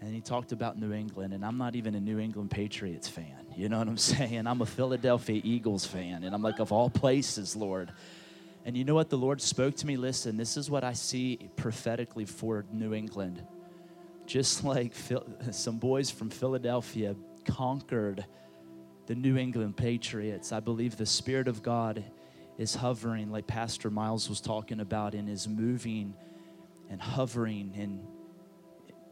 [0.00, 3.46] and he talked about New England, and I'm not even a New England Patriots fan.
[3.56, 4.46] You know what I'm saying?
[4.46, 7.92] I'm a Philadelphia Eagles fan, and I'm like, of all places, Lord.
[8.64, 9.10] And you know what?
[9.10, 9.96] The Lord spoke to me.
[9.96, 13.42] Listen, this is what I see prophetically for New England.
[14.26, 14.92] Just like
[15.50, 17.14] some boys from Philadelphia
[17.44, 18.24] conquered
[19.06, 22.04] the New England Patriots, I believe the Spirit of God
[22.58, 26.12] is hovering, like Pastor Miles was talking about, and is moving
[26.90, 28.00] and hovering and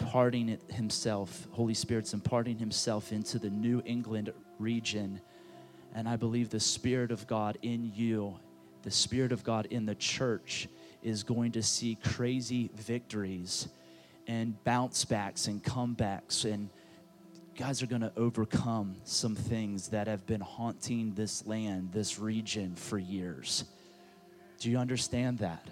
[0.00, 1.46] imparting it himself.
[1.52, 5.20] Holy Spirit's imparting himself into the New England region.
[5.94, 8.38] And I believe the Spirit of God in you,
[8.82, 10.68] the Spirit of God in the church,
[11.02, 13.68] is going to see crazy victories
[14.26, 16.50] and bounce backs and comebacks.
[16.50, 16.70] And
[17.56, 22.74] guys are going to overcome some things that have been haunting this land, this region
[22.74, 23.64] for years.
[24.58, 25.66] Do you understand that?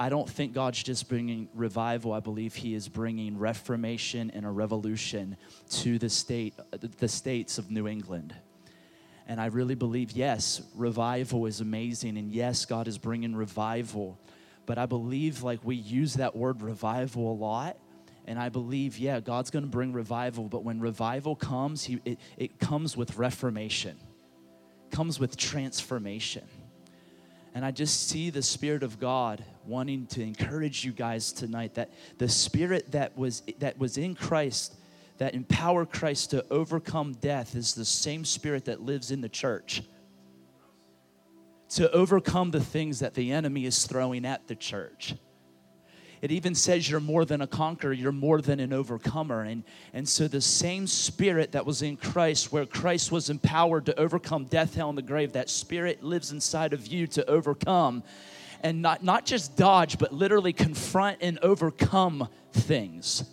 [0.00, 2.14] I don't think God's just bringing revival.
[2.14, 5.36] I believe He is bringing reformation and a revolution
[5.72, 8.34] to the state, the states of New England.
[9.28, 14.18] And I really believe, yes, revival is amazing, and yes, God is bringing revival.
[14.64, 17.76] But I believe, like we use that word revival a lot,
[18.26, 20.44] and I believe, yeah, God's going to bring revival.
[20.44, 23.98] But when revival comes, he, it, it comes with reformation,
[24.90, 26.48] comes with transformation.
[27.54, 31.90] And I just see the Spirit of God wanting to encourage you guys tonight that
[32.18, 34.76] the Spirit that was, that was in Christ,
[35.18, 39.82] that empowered Christ to overcome death, is the same Spirit that lives in the church
[41.70, 45.14] to overcome the things that the enemy is throwing at the church.
[46.22, 49.42] It even says you're more than a conqueror, you're more than an overcomer.
[49.42, 53.98] And, and so, the same spirit that was in Christ, where Christ was empowered to
[53.98, 58.02] overcome death, hell, and the grave, that spirit lives inside of you to overcome
[58.62, 63.24] and not, not just dodge, but literally confront and overcome things.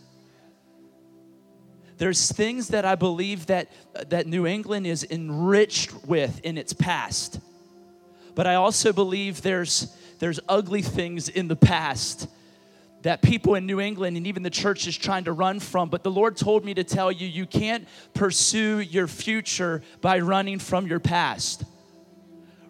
[1.98, 3.70] There's things that I believe that,
[4.10, 7.40] that New England is enriched with in its past.
[8.36, 12.30] But I also believe there's, there's ugly things in the past
[13.04, 15.90] that people in New England and even the church is trying to run from.
[15.90, 20.60] But the Lord told me to tell you, you can't pursue your future by running
[20.60, 21.64] from your past.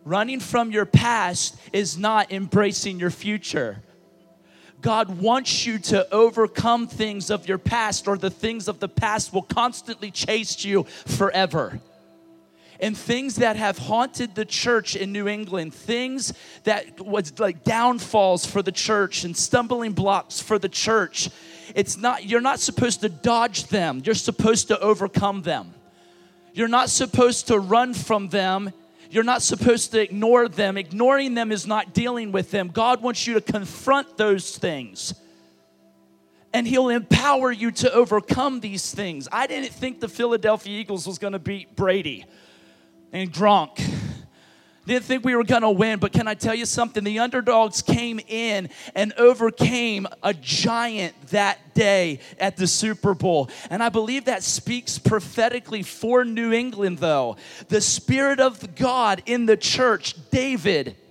[0.04, 3.82] Running from your past is not embracing your future.
[4.80, 9.34] God wants you to overcome things of your past, or the things of the past
[9.34, 11.82] will constantly chase you forever
[12.80, 16.34] and things that have haunted the church in New England, things
[16.64, 21.30] that was like downfalls for the church and stumbling blocks for the church.
[21.76, 24.02] It's not you're not supposed to dodge them.
[24.06, 25.74] You're supposed to overcome them.
[26.54, 28.72] You're not supposed to run from them.
[29.10, 30.78] You're not supposed to ignore them.
[30.78, 32.70] Ignoring them is not dealing with them.
[32.70, 35.14] God wants you to confront those things
[36.54, 39.28] and he'll empower you to overcome these things.
[39.32, 42.26] I didn't think the Philadelphia Eagles was going to beat Brady
[43.12, 43.80] and Gronk.
[44.88, 47.04] Didn't think we were gonna win, but can I tell you something?
[47.04, 53.50] The underdogs came in and overcame a giant that day at the Super Bowl.
[53.70, 57.36] And I believe that speaks prophetically for New England, though.
[57.68, 60.96] The Spirit of God in the church, David.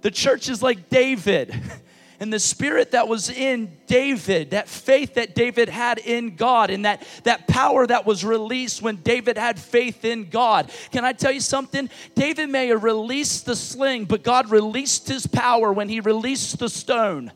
[0.00, 1.58] The church is like David
[2.24, 6.86] and the spirit that was in David, that faith that David had in God, and
[6.86, 10.70] that, that power that was released when David had faith in God.
[10.90, 11.90] Can I tell you something?
[12.14, 16.70] David may have released the sling, but God released his power when he released the
[16.70, 17.30] stone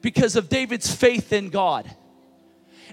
[0.00, 1.92] because of David's faith in God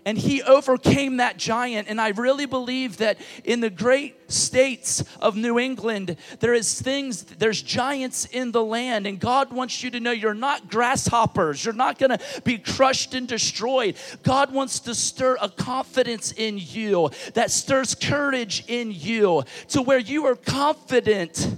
[0.05, 1.87] and he overcame that giant.
[1.87, 7.23] And I really believe that in the great states of New England, there is things,
[7.23, 11.63] there's giants in the land, and God wants you to know you're not grasshoppers.
[11.63, 13.95] You're not going to be crushed and destroyed.
[14.23, 19.99] God wants to stir a confidence in you that stirs courage in you to where
[19.99, 21.57] you are confident,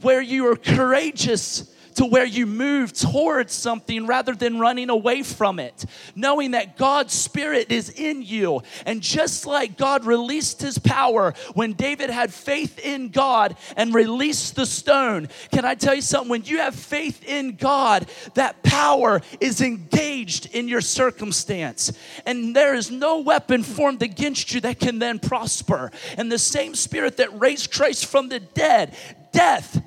[0.00, 5.58] where you are courageous to where you move towards something rather than running away from
[5.58, 8.62] it, knowing that God's Spirit is in you.
[8.86, 14.54] And just like God released his power when David had faith in God and released
[14.54, 16.30] the stone, can I tell you something?
[16.30, 21.92] When you have faith in God, that power is engaged in your circumstance,
[22.24, 25.90] and there is no weapon formed against you that can then prosper.
[26.16, 28.94] And the same Spirit that raised Christ from the dead,
[29.32, 29.82] death,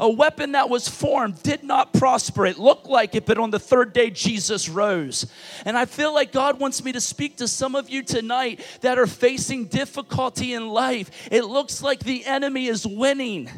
[0.00, 2.46] a weapon that was formed did not prosper.
[2.46, 5.26] It looked like it, but on the third day, Jesus rose.
[5.64, 8.98] And I feel like God wants me to speak to some of you tonight that
[8.98, 11.10] are facing difficulty in life.
[11.30, 13.50] It looks like the enemy is winning.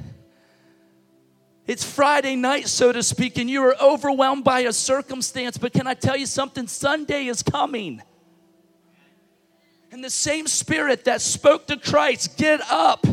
[1.67, 5.59] It's Friday night, so to speak, and you are overwhelmed by a circumstance.
[5.59, 6.67] But can I tell you something?
[6.67, 8.03] Sunday is coming.
[9.93, 13.07] And the same spirit that spoke to Christ, get up,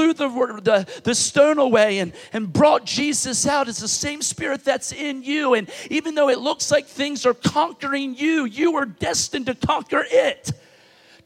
[0.00, 0.28] blew the,
[0.62, 5.22] the, the stone away and, and brought Jesus out, is the same spirit that's in
[5.22, 5.54] you.
[5.54, 10.04] And even though it looks like things are conquering you, you are destined to conquer
[10.08, 10.52] it.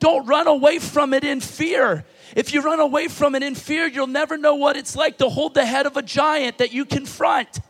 [0.00, 2.04] Don't run away from it in fear.
[2.34, 5.28] If you run away from it in fear, you'll never know what it's like to
[5.28, 7.60] hold the head of a giant that you confront.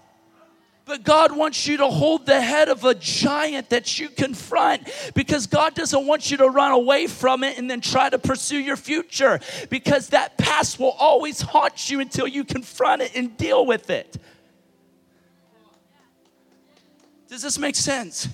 [0.87, 4.83] But God wants you to hold the head of a giant that you confront
[5.15, 8.59] because God doesn't want you to run away from it and then try to pursue
[8.59, 9.41] your future
[9.71, 14.19] because that past will always haunt you until you confront it and deal with it.
[17.29, 18.29] Does this make sense?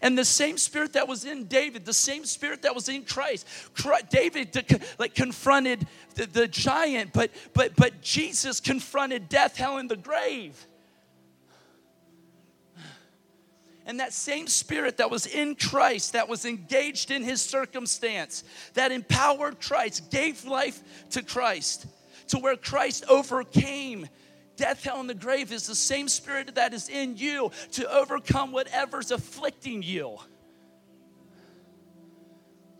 [0.00, 3.44] And the same spirit that was in David, the same spirit that was in Christ,
[4.08, 4.56] David
[5.00, 5.84] like confronted
[6.14, 10.67] the, the giant, but but but Jesus confronted death, hell, and the grave.
[13.88, 18.44] And that same spirit that was in Christ, that was engaged in his circumstance,
[18.74, 21.86] that empowered Christ, gave life to Christ,
[22.28, 24.06] to where Christ overcame
[24.56, 28.52] death, hell, and the grave, is the same spirit that is in you to overcome
[28.52, 30.18] whatever's afflicting you.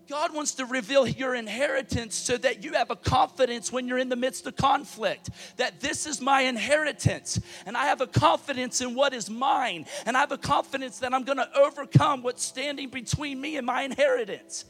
[0.08, 4.08] God wants to reveal your inheritance so that you have a confidence when you're in
[4.08, 5.28] the midst of conflict
[5.58, 10.16] that this is my inheritance and I have a confidence in what is mine and
[10.16, 13.82] I have a confidence that I'm going to overcome what's standing between me and my
[13.82, 14.64] inheritance.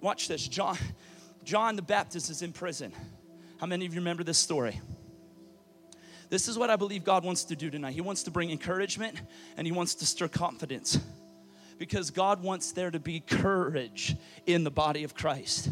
[0.00, 0.46] Watch this.
[0.46, 0.78] John
[1.42, 2.92] John the Baptist is in prison.
[3.58, 4.80] How many of you remember this story?
[6.34, 7.92] This is what I believe God wants to do tonight.
[7.92, 9.22] He wants to bring encouragement
[9.56, 10.98] and He wants to stir confidence
[11.78, 15.70] because God wants there to be courage in the body of Christ.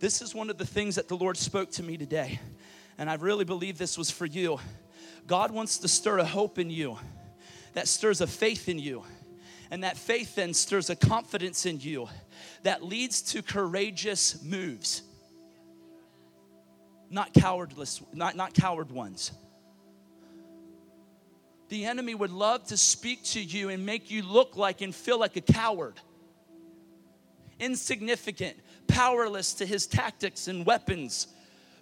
[0.00, 2.40] This is one of the things that the Lord spoke to me today,
[2.98, 4.60] and I really believe this was for you.
[5.26, 6.98] God wants to stir a hope in you
[7.72, 9.02] that stirs a faith in you,
[9.70, 12.10] and that faith then stirs a confidence in you
[12.64, 15.00] that leads to courageous moves.
[17.08, 19.32] Not cowardless, not, not coward ones.
[21.74, 25.18] The enemy would love to speak to you and make you look like and feel
[25.18, 25.94] like a coward,
[27.58, 28.56] insignificant,
[28.86, 31.26] powerless to his tactics and weapons.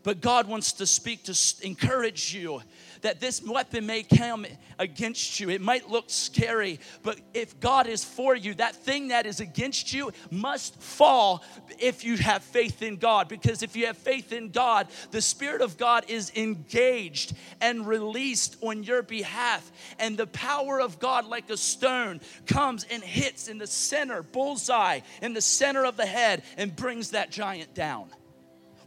[0.02, 2.62] But God wants to speak to encourage you
[3.02, 4.46] that this weapon may come
[4.78, 5.50] against you.
[5.50, 9.92] It might look scary, but if God is for you, that thing that is against
[9.92, 11.44] you must fall
[11.78, 13.28] if you have faith in God.
[13.28, 18.56] Because if you have faith in God, the Spirit of God is engaged and released
[18.60, 19.70] on your behalf.
[19.98, 25.00] And the power of God, like a stone, comes and hits in the center, bullseye,
[25.20, 28.08] in the center of the head, and brings that giant down.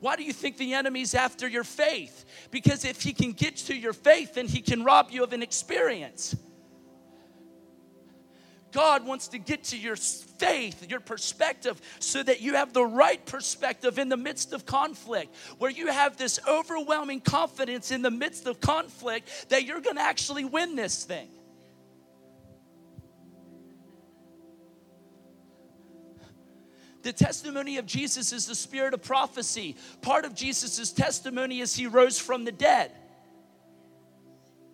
[0.05, 2.25] Why do you think the enemy's after your faith?
[2.51, 5.41] Because if he can get to your faith, then he can rob you of an
[5.41, 6.35] experience.
[8.71, 13.25] God wants to get to your faith, your perspective, so that you have the right
[13.25, 18.45] perspective in the midst of conflict, where you have this overwhelming confidence in the midst
[18.45, 21.29] of conflict that you're gonna actually win this thing.
[27.05, 29.75] The testimony of Jesus is the spirit of prophecy.
[30.01, 32.91] Part of Jesus' testimony is he rose from the dead.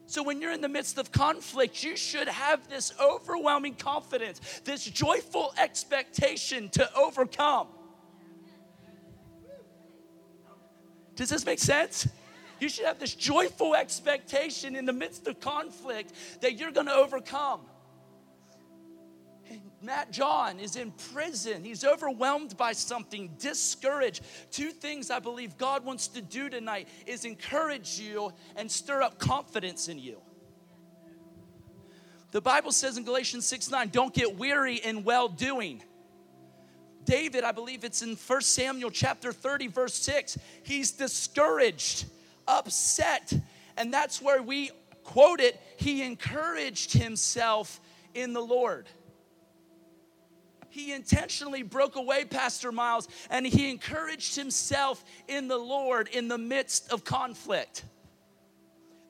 [0.06, 4.86] So, when you're in the midst of conflict, you should have this overwhelming confidence, this
[4.86, 7.68] joyful expectation to overcome.
[11.18, 12.08] Does this make sense?
[12.62, 17.60] You should have this joyful expectation in the midst of conflict that you're gonna overcome.
[19.82, 21.64] Matt John is in prison.
[21.64, 24.24] He's overwhelmed by something, discouraged.
[24.52, 29.18] Two things I believe God wants to do tonight is encourage you and stir up
[29.18, 30.22] confidence in you.
[32.32, 35.84] The Bible says in Galatians 6 9, don't get weary in well doing.
[37.04, 42.06] David, I believe it's in 1 Samuel chapter 30, verse 6, he's discouraged,
[42.48, 43.34] upset.
[43.76, 44.70] And that's where we
[45.04, 47.82] quote it, he encouraged himself
[48.14, 48.88] in the Lord
[50.72, 56.38] he intentionally broke away, Pastor Miles, and he encouraged himself in the Lord in the
[56.38, 57.84] midst of conflict.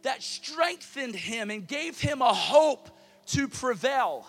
[0.02, 2.90] That strengthened him and gave him a hope
[3.28, 4.26] to prevail.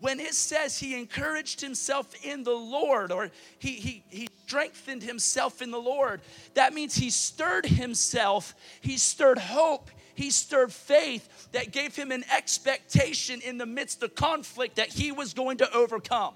[0.00, 5.62] When it says he encouraged himself in the Lord or he, he, he strengthened himself
[5.62, 6.20] in the Lord,
[6.54, 12.24] that means he stirred himself, he stirred hope, he stirred faith that gave him an
[12.34, 16.34] expectation in the midst of conflict that he was going to overcome,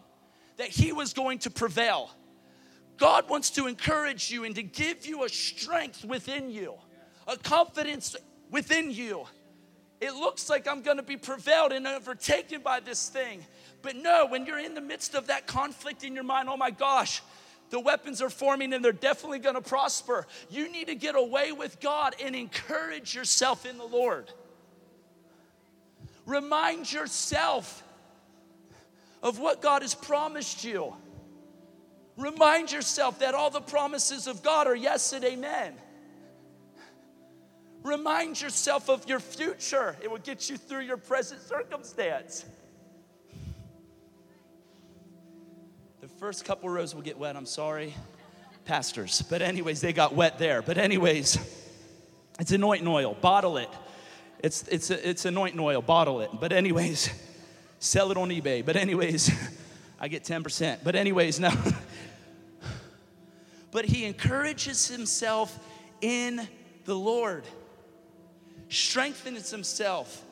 [0.57, 2.11] that he was going to prevail.
[2.99, 6.75] God wants to encourage you and to give you a strength within you,
[7.27, 8.17] a confidence
[8.51, 9.25] within you.
[10.01, 13.45] It looks like I'm gonna be prevailed and overtaken by this thing.
[13.83, 16.71] But no, when you're in the midst of that conflict in your mind, oh my
[16.71, 17.23] gosh,
[17.71, 20.27] the weapons are forming and they're definitely gonna prosper.
[20.51, 24.31] You need to get away with God and encourage yourself in the Lord.
[26.27, 27.83] Remind yourself
[29.23, 30.95] of what God has promised you.
[32.17, 35.75] Remind yourself that all the promises of God are yes and amen.
[37.83, 39.97] Remind yourself of your future.
[40.03, 42.45] It will get you through your present circumstance.
[46.09, 47.95] The first couple rows will get wet, I'm sorry,
[48.65, 49.23] pastors.
[49.29, 50.63] But, anyways, they got wet there.
[50.63, 51.39] But, anyways,
[52.41, 53.69] it's anointing oil, bottle it.
[54.43, 56.31] It's, it's, it's anointing oil, bottle it.
[56.33, 57.11] But, anyways,
[57.79, 58.65] sell it on eBay.
[58.65, 59.31] But, anyways,
[60.01, 60.79] I get 10%.
[60.83, 61.53] But, anyways, no.
[63.71, 65.57] but he encourages himself
[66.01, 66.49] in
[66.87, 67.45] the Lord,
[68.71, 70.25] strengthens himself,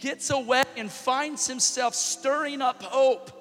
[0.00, 3.38] gets away and finds himself stirring up hope.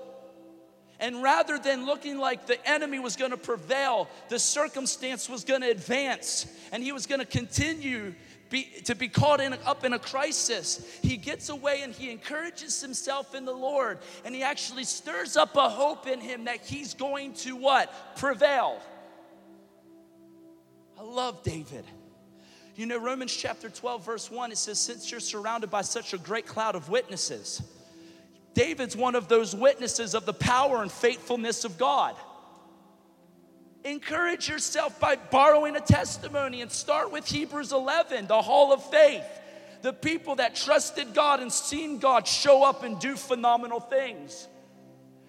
[1.01, 6.45] And rather than looking like the enemy was gonna prevail, the circumstance was gonna advance,
[6.71, 8.13] and he was gonna continue
[8.51, 10.99] be, to be caught in, up in a crisis.
[11.01, 15.55] He gets away and he encourages himself in the Lord, and he actually stirs up
[15.55, 18.15] a hope in him that he's going to what?
[18.17, 18.79] Prevail.
[20.99, 21.85] I love David.
[22.75, 26.17] You know, Romans chapter 12, verse 1, it says, Since you're surrounded by such a
[26.17, 27.61] great cloud of witnesses,
[28.53, 32.15] David's one of those witnesses of the power and faithfulness of God.
[33.83, 39.23] Encourage yourself by borrowing a testimony and start with Hebrews 11, the hall of faith.
[39.81, 44.47] The people that trusted God and seen God show up and do phenomenal things.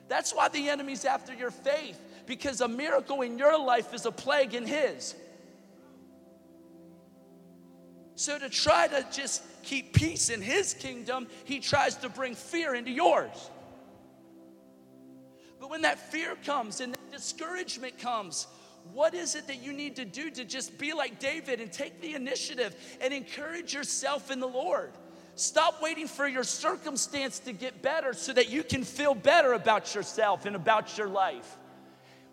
[0.09, 4.13] That's why the enemy's after your faith, because a miracle in your life is a
[4.13, 5.15] plague in his.
[8.15, 12.75] So, to try to just keep peace in his kingdom, he tries to bring fear
[12.75, 13.51] into yours.
[15.61, 18.47] But when that fear comes and that discouragement comes,
[18.93, 22.01] what is it that you need to do to just be like David and take
[22.01, 24.91] the initiative and encourage yourself in the Lord?
[25.35, 29.95] Stop waiting for your circumstance to get better so that you can feel better about
[29.95, 31.57] yourself and about your life.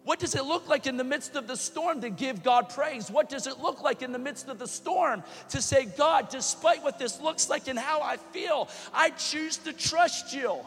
[0.04, 3.12] What does it look like in the midst of the storm to give God praise?
[3.12, 6.84] What does it look like in the midst of the storm to say, God, despite
[6.84, 10.60] what this looks like and how I feel, I choose to trust you.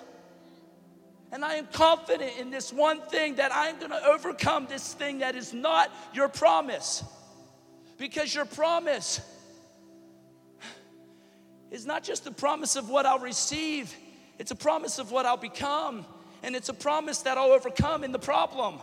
[1.32, 5.34] And I am confident in this one thing that I'm gonna overcome this thing that
[5.34, 7.02] is not your promise.
[7.96, 9.20] Because your promise
[11.70, 13.94] is not just a promise of what I'll receive,
[14.38, 16.04] it's a promise of what I'll become.
[16.42, 18.80] And it's a promise that I'll overcome in the problem.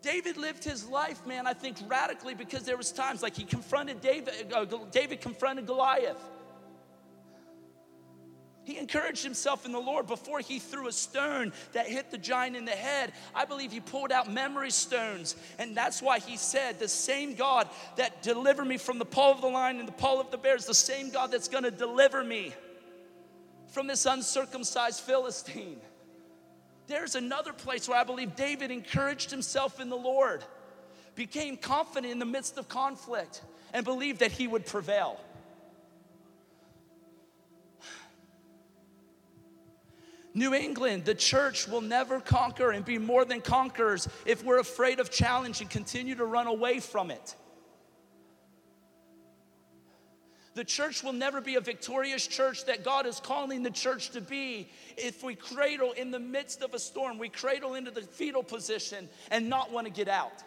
[0.00, 4.00] David lived his life, man, I think radically because there was times like he confronted
[4.00, 6.22] David, uh, David confronted Goliath.
[8.68, 12.54] He encouraged himself in the Lord before he threw a stone that hit the giant
[12.54, 13.12] in the head.
[13.34, 15.36] I believe he pulled out memory stones.
[15.58, 19.40] And that's why he said, The same God that delivered me from the paw of
[19.40, 22.22] the lion and the paw of the bear is the same God that's gonna deliver
[22.22, 22.52] me
[23.68, 25.80] from this uncircumcised Philistine.
[26.88, 30.42] There's another place where I believe David encouraged himself in the Lord,
[31.14, 33.42] became confident in the midst of conflict,
[33.74, 35.20] and believed that he would prevail.
[40.32, 44.98] New England, the church will never conquer and be more than conquerors if we're afraid
[44.98, 47.34] of challenge and continue to run away from it.
[50.58, 54.20] The church will never be a victorious church that God is calling the church to
[54.20, 58.42] be if we cradle in the midst of a storm, we cradle into the fetal
[58.42, 60.42] position and not want to get out.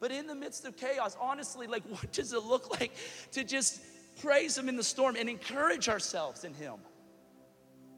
[0.00, 2.92] But in the midst of chaos, honestly, like what does it look like
[3.32, 3.80] to just
[4.20, 6.74] praise Him in the storm and encourage ourselves in Him?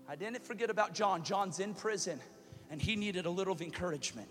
[0.09, 1.25] I didn't forget about John.
[1.25, 2.21] John's in prison
[2.71, 4.29] and he needed a little of encouragement.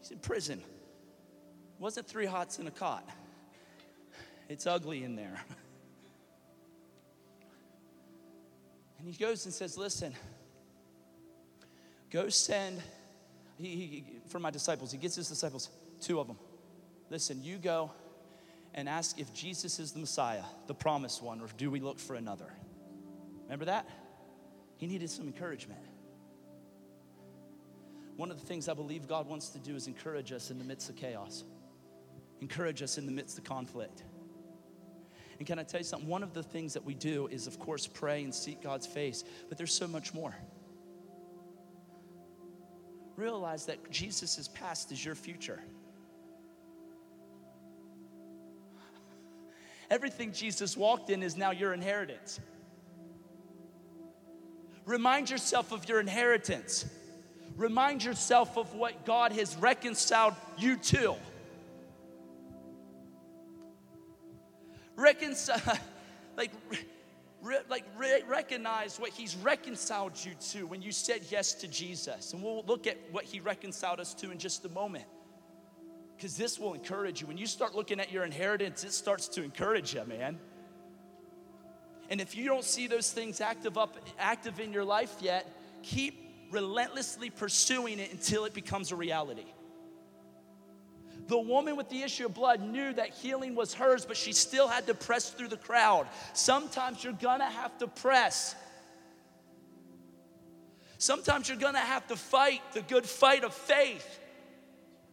[0.00, 0.58] He's in prison.
[0.58, 3.08] It wasn't three hots in a cot.
[4.48, 5.40] It's ugly in there.
[8.98, 10.14] And he goes and says, Listen,
[12.10, 12.82] go send,
[13.56, 16.38] he, he, for my disciples, he gets his disciples, two of them.
[17.08, 17.92] Listen, you go
[18.74, 22.16] and ask if Jesus is the Messiah, the promised one, or do we look for
[22.16, 22.52] another?
[23.44, 23.88] Remember that?
[24.76, 25.80] He needed some encouragement.
[28.16, 30.64] One of the things I believe God wants to do is encourage us in the
[30.64, 31.44] midst of chaos,
[32.40, 34.02] encourage us in the midst of conflict.
[35.38, 36.08] And can I tell you something?
[36.08, 39.24] One of the things that we do is, of course, pray and seek God's face,
[39.48, 40.34] but there's so much more.
[43.16, 45.60] realize that Jesus' past is your future.
[49.90, 52.40] Everything Jesus walked in is now your inheritance.
[54.84, 56.84] Remind yourself of your inheritance.
[57.56, 61.14] Remind yourself of what God has reconciled you to.
[64.96, 65.78] Reconcile,
[66.36, 66.50] like,
[67.42, 72.32] re, like re, recognize what He's reconciled you to when you said yes to Jesus.
[72.32, 75.04] And we'll look at what He reconciled us to in just a moment.
[76.16, 77.26] Because this will encourage you.
[77.26, 80.38] When you start looking at your inheritance, it starts to encourage you, man.
[82.08, 85.46] And if you don't see those things active up active in your life yet,
[85.82, 89.44] keep relentlessly pursuing it until it becomes a reality.
[91.28, 94.68] The woman with the issue of blood knew that healing was hers, but she still
[94.68, 96.06] had to press through the crowd.
[96.34, 98.54] Sometimes you're gonna have to press.
[100.98, 104.20] Sometimes you're gonna have to fight the good fight of faith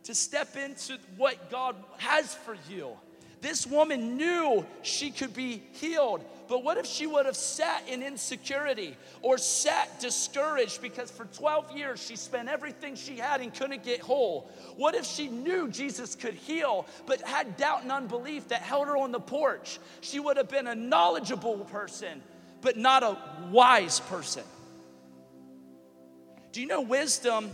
[0.04, 2.92] to step into what God has for you.
[3.42, 8.04] This woman knew she could be healed, but what if she would have sat in
[8.04, 13.84] insecurity or sat discouraged because for 12 years she spent everything she had and couldn't
[13.84, 14.50] get whole?
[14.76, 18.98] What if she knew Jesus could heal but had doubt and unbelief that held her
[18.98, 19.80] on the porch?
[20.02, 22.22] She would have been a knowledgeable person,
[22.62, 23.18] but not a
[23.52, 24.44] wise person.
[26.52, 27.50] Do you know wisdom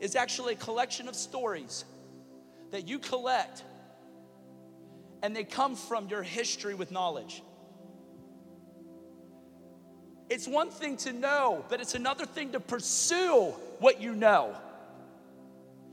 [0.00, 1.84] is actually a collection of stories
[2.70, 3.64] that you collect
[5.22, 7.42] and they come from your history with knowledge.
[10.30, 14.56] It's one thing to know, but it's another thing to pursue what you know.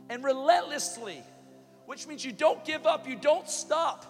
[0.09, 1.23] And relentlessly,
[1.87, 4.05] which means you don't give up, you don't stop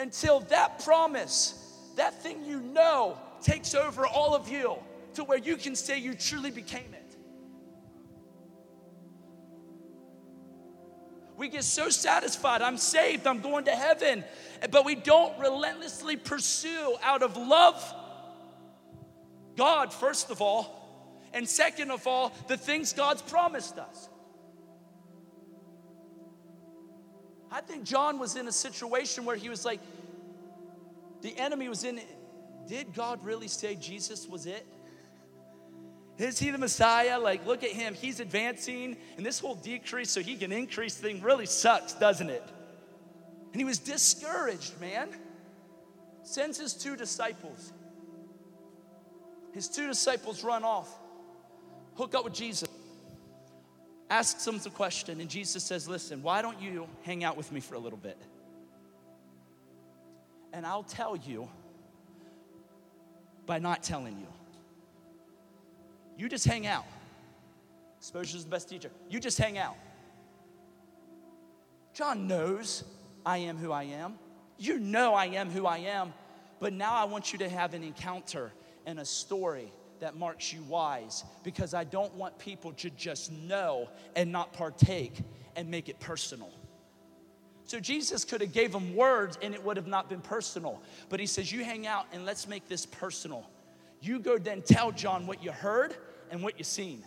[0.00, 1.54] until that promise,
[1.94, 4.74] that thing you know, takes over all of you
[5.14, 7.16] to where you can say you truly became it.
[11.36, 12.60] We get so satisfied.
[12.60, 13.26] I'm saved.
[13.26, 14.24] I'm going to heaven.
[14.70, 17.94] But we don't relentlessly pursue out of love
[19.56, 20.80] God, first of all,
[21.32, 24.08] and second of all, the things God's promised us.
[27.50, 29.80] I think John was in a situation where he was like,
[31.22, 32.00] the enemy was in.
[32.66, 34.66] Did God really say Jesus was it?
[36.18, 37.18] Is he the Messiah?
[37.18, 37.94] Like, look at him.
[37.94, 42.42] He's advancing, and this whole decrease so he can increase thing really sucks, doesn't it?
[43.52, 45.08] And he was discouraged, man.
[46.22, 47.72] Sends his two disciples.
[49.54, 50.92] His two disciples run off,
[51.94, 52.68] hook up with Jesus,
[54.10, 57.60] asks him the question, and Jesus says, Listen, why don't you hang out with me
[57.60, 58.20] for a little bit?
[60.52, 61.48] And I'll tell you
[63.46, 64.26] by not telling you.
[66.18, 66.84] You just hang out.
[67.98, 68.90] Exposure is the best teacher.
[69.08, 69.76] You just hang out.
[71.92, 72.82] John knows
[73.24, 74.18] I am who I am.
[74.58, 76.12] You know I am who I am.
[76.58, 78.52] But now I want you to have an encounter
[78.86, 83.88] and a story that marks you wise because I don't want people to just know
[84.16, 85.20] and not partake
[85.56, 86.50] and make it personal.
[87.66, 90.82] So Jesus could have gave them words and it would have not been personal.
[91.08, 93.48] But he says, "You hang out and let's make this personal."
[94.00, 95.96] You go then tell John what you heard
[96.30, 97.02] and what you seen.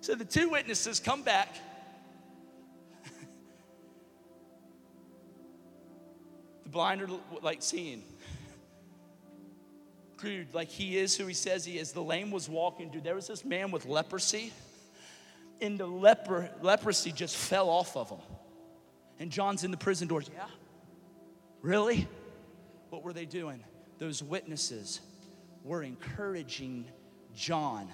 [0.00, 1.54] So the two witnesses come back.
[6.64, 7.08] the blind are
[7.42, 8.02] like seeing.
[10.22, 11.92] Dude, like he is who he says he is.
[11.92, 12.90] The lame was walking.
[12.90, 14.52] Dude, there was this man with leprosy,
[15.60, 18.20] and the leper, leprosy just fell off of him.
[19.18, 20.30] And John's in the prison doors.
[20.34, 20.44] Yeah?
[21.62, 22.08] Really?
[22.90, 23.62] What were they doing?
[23.98, 25.00] Those witnesses
[25.62, 26.86] were encouraging
[27.34, 27.88] John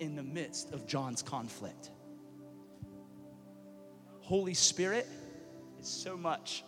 [0.00, 1.90] in the midst of John's conflict.
[4.20, 5.06] Holy Spirit
[5.80, 6.64] is so much.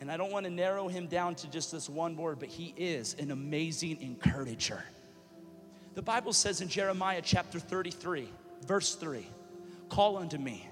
[0.00, 2.72] And I don't want to narrow him down to just this one word, but he
[2.76, 4.82] is an amazing encourager.
[5.94, 8.28] The Bible says in Jeremiah chapter 33,
[8.66, 9.26] verse 3
[9.88, 10.68] Call unto me,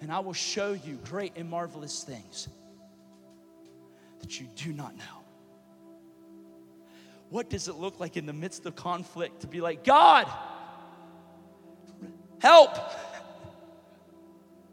[0.00, 2.48] and I will show you great and marvelous things
[4.20, 5.04] that you do not know.
[7.28, 10.26] What does it look like in the midst of conflict to be like, God,
[12.40, 12.76] help?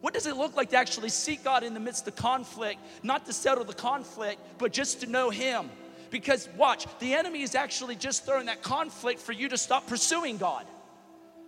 [0.07, 3.25] What does it look like to actually seek God in the midst of conflict, not
[3.25, 5.69] to settle the conflict, but just to know Him?
[6.11, 10.37] Because, watch, the enemy is actually just throwing that conflict for you to stop pursuing
[10.37, 10.65] God.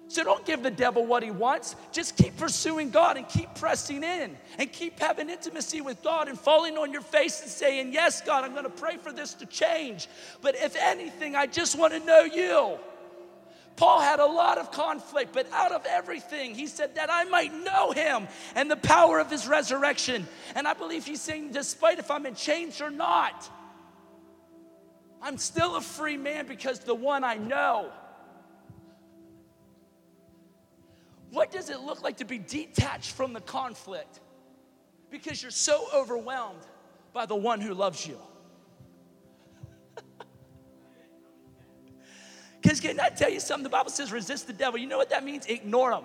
[0.09, 1.77] So don't give the devil what he wants.
[1.93, 6.37] Just keep pursuing God and keep pressing in and keep having intimacy with God and
[6.37, 9.45] falling on your face and saying, Yes, God, I'm going to pray for this to
[9.45, 10.09] change.
[10.41, 12.77] But if anything, I just want to know you.
[13.79, 17.53] Paul had a lot of conflict, but out of everything, he said that I might
[17.53, 20.27] know him and the power of his resurrection.
[20.53, 23.49] And I believe he's saying, despite if I'm in chains or not,
[25.21, 27.89] I'm still a free man because the one I know.
[31.29, 34.19] What does it look like to be detached from the conflict?
[35.09, 36.67] Because you're so overwhelmed
[37.13, 38.17] by the one who loves you.
[42.61, 43.63] Because can I tell you something?
[43.63, 44.79] The Bible says resist the devil.
[44.79, 45.45] You know what that means?
[45.45, 46.03] Ignore him.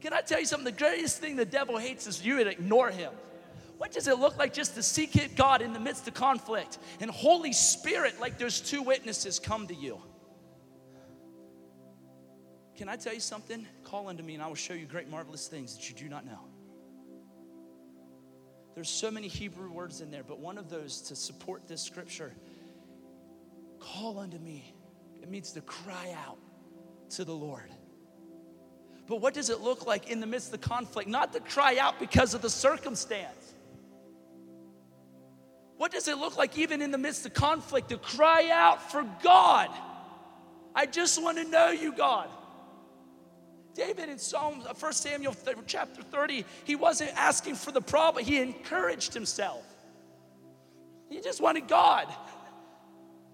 [0.00, 0.64] Can I tell you something?
[0.64, 3.12] The greatest thing the devil hates is you ignore him.
[3.76, 6.78] What does it look like just to seek God in the midst of conflict?
[7.00, 10.00] And Holy Spirit, like there's two witnesses, come to you.
[12.76, 13.66] Can I tell you something?
[13.84, 16.24] Call unto me and I will show you great, marvelous things that you do not
[16.24, 16.40] know.
[18.74, 22.32] There's so many Hebrew words in there, but one of those to support this scripture
[23.80, 24.74] call unto me.
[25.22, 26.38] It means to cry out
[27.10, 27.70] to the Lord.
[29.06, 31.08] But what does it look like in the midst of the conflict?
[31.08, 33.54] Not to cry out because of the circumstance.
[35.76, 39.04] What does it look like even in the midst of conflict to cry out for
[39.22, 39.70] God?
[40.74, 42.28] I just want to know you, God.
[43.74, 45.34] David in Psalm 1 uh, Samuel
[45.66, 49.64] chapter 30, he wasn't asking for the problem, he encouraged himself.
[51.08, 52.06] He just wanted God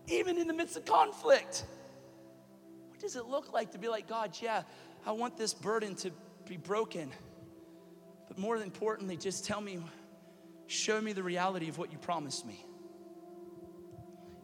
[0.08, 1.64] even in the midst of conflict.
[2.90, 4.62] What does it look like to be like, God, yeah,
[5.04, 6.10] I want this burden to
[6.46, 7.10] be broken.
[8.28, 9.80] But more importantly, just tell me,
[10.66, 12.64] show me the reality of what you promised me.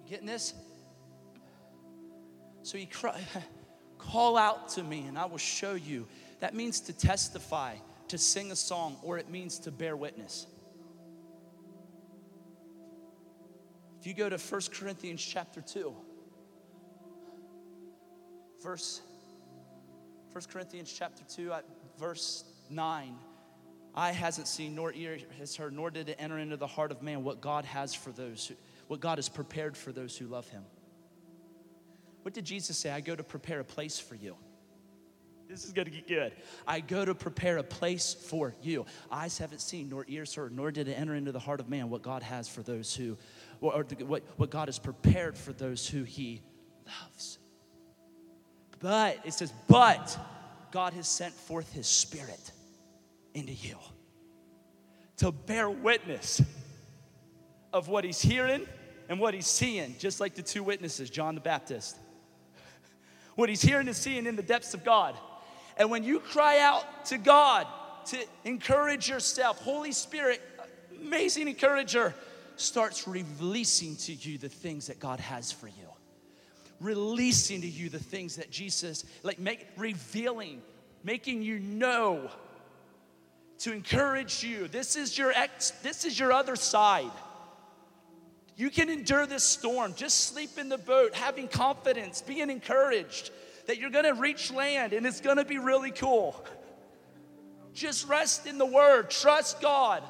[0.04, 0.54] You getting this?
[2.62, 3.20] So he cried,
[3.98, 6.06] call out to me and I will show you.
[6.40, 7.76] That means to testify,
[8.08, 10.46] to sing a song, or it means to bear witness.
[14.02, 15.94] If you go to 1 Corinthians chapter 2,
[18.60, 19.00] verse
[20.32, 21.60] 1 Corinthians chapter 2, uh,
[22.00, 23.14] verse 9.
[23.94, 27.00] Eye hasn't seen, nor ear has heard, nor did it enter into the heart of
[27.00, 28.56] man what God has for those, who,
[28.88, 30.64] what God has prepared for those who love him.
[32.22, 32.90] What did Jesus say?
[32.90, 34.36] I go to prepare a place for you.
[35.52, 36.32] This is gonna get good.
[36.66, 38.86] I go to prepare a place for you.
[39.10, 41.90] Eyes haven't seen, nor ears heard, nor did it enter into the heart of man
[41.90, 43.18] what God has for those who
[43.60, 46.40] or, or what, what God has prepared for those who He
[46.86, 47.38] loves.
[48.80, 50.18] But, it says, but
[50.70, 52.50] God has sent forth His Spirit
[53.34, 53.76] into you
[55.18, 56.40] to bear witness
[57.74, 58.66] of what He's hearing
[59.10, 61.98] and what He's seeing, just like the two witnesses, John the Baptist.
[63.34, 65.14] What He's hearing and seeing in the depths of God.
[65.76, 67.66] And when you cry out to God
[68.06, 70.40] to encourage yourself, Holy Spirit,
[71.00, 72.14] amazing encourager,
[72.56, 75.74] starts releasing to you the things that God has for you.
[76.80, 80.60] Releasing to you the things that Jesus, like make revealing,
[81.04, 82.30] making you know
[83.60, 84.66] to encourage you.
[84.68, 87.10] This is your ex, this is your other side.
[88.56, 89.94] You can endure this storm.
[89.94, 93.30] Just sleep in the boat, having confidence, being encouraged
[93.66, 96.44] that you're gonna reach land and it's gonna be really cool.
[97.72, 100.02] Just rest in the word, trust God.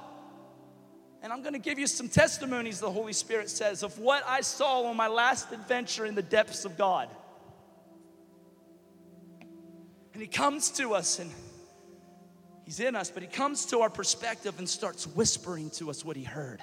[1.22, 4.82] And I'm to give you some testimonies, the Holy Spirit says, of what I saw
[4.86, 7.08] on my last adventure in the depths of God.
[10.12, 11.30] And He comes to us and
[12.64, 16.16] He's in us, but He comes to our perspective and starts whispering to us what
[16.16, 16.60] He heard,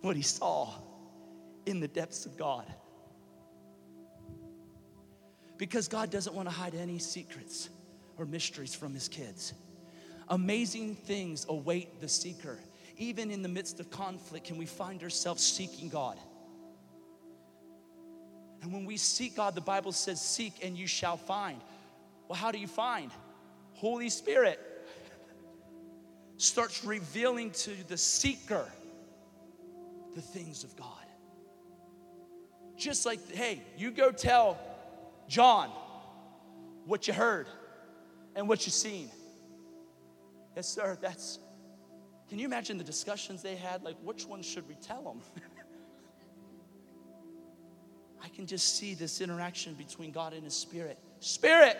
[0.00, 0.72] what He saw
[1.66, 2.64] in the depths of God.
[5.58, 7.68] Because God doesn't want to hide any secrets
[8.16, 9.52] or mysteries from His kids.
[10.28, 12.58] Amazing things await the seeker.
[12.96, 16.16] Even in the midst of conflict, can we find ourselves seeking God?
[18.62, 21.60] And when we seek God, the Bible says, Seek and you shall find.
[22.28, 23.10] Well, how do you find?
[23.74, 24.58] Holy Spirit
[26.36, 28.66] starts revealing to the seeker
[30.14, 30.86] the things of God.
[32.76, 34.58] Just like, hey, you go tell
[35.28, 35.70] John
[36.86, 37.46] what you heard
[38.34, 39.10] and what you seen.
[40.56, 41.38] Yes, sir, that's.
[42.28, 43.82] Can you imagine the discussions they had?
[43.82, 45.20] Like, which one should we tell them?
[48.22, 50.98] I can just see this interaction between God and His Spirit.
[51.20, 51.78] Spirit,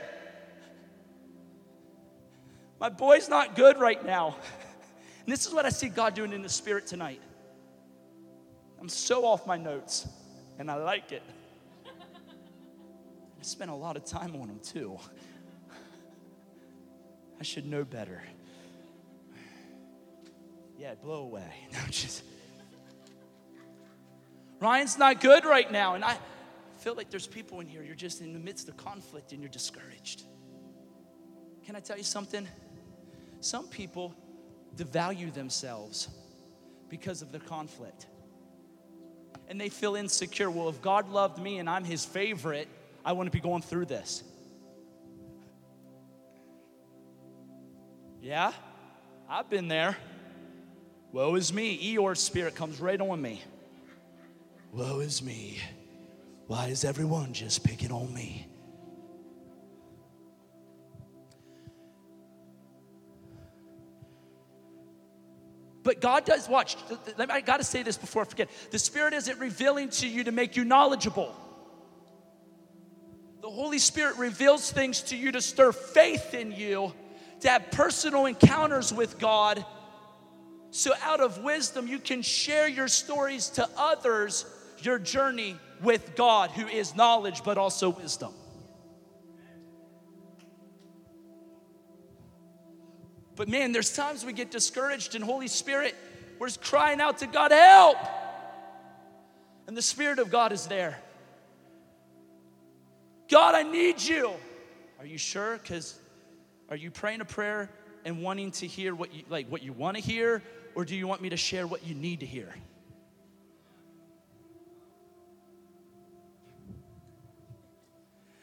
[2.81, 4.37] my boy's not good right now.
[5.29, 7.21] And this is what I see God doing in the Spirit tonight.
[8.81, 10.09] I'm so off my notes,
[10.59, 11.23] and I like it.
[13.49, 14.99] Spent a lot of time on them too.
[17.41, 18.23] I should know better.
[20.77, 21.51] Yeah, blow away.
[21.73, 22.23] No, just
[24.61, 25.95] Ryan's not good right now.
[25.95, 26.19] And I
[26.77, 29.49] feel like there's people in here, you're just in the midst of conflict and you're
[29.49, 30.25] discouraged.
[31.65, 32.47] Can I tell you something?
[33.41, 34.15] Some people
[34.77, 36.09] devalue themselves
[36.91, 38.09] because of the conflict.
[39.49, 40.51] And they feel insecure.
[40.51, 42.69] Well, if God loved me and I'm his favorite,
[43.09, 44.23] I wouldn't be going through this.
[48.21, 48.53] Yeah,
[49.31, 49.97] I've been there.
[51.13, 51.79] Woe is me.
[51.79, 53.43] Eeyore's spirit comes right on me.
[54.73, 55.59] Woe is me.
[56.49, 58.47] Why is everyone just picking on me?
[65.83, 66.77] But God does, watch,
[67.17, 68.51] I gotta say this before I forget.
[68.71, 71.35] The Spirit isn't revealing to you to make you knowledgeable.
[73.49, 76.93] The Holy Spirit reveals things to you to stir faith in you,
[77.41, 79.65] to have personal encounters with God.
[80.71, 84.45] So, out of wisdom, you can share your stories to others,
[84.81, 88.35] your journey with God, who is knowledge but also wisdom.
[93.35, 95.95] But man, there's times we get discouraged, and Holy Spirit,
[96.39, 97.97] we're crying out to God, help!
[99.67, 100.99] And the Spirit of God is there.
[103.29, 104.33] God, I need you.
[104.99, 105.59] Are you sure?
[105.59, 105.99] Because
[106.71, 107.71] are you praying a prayer
[108.05, 110.43] and wanting to hear what you like what you want to hear,
[110.75, 112.55] or do you want me to share what you need to hear?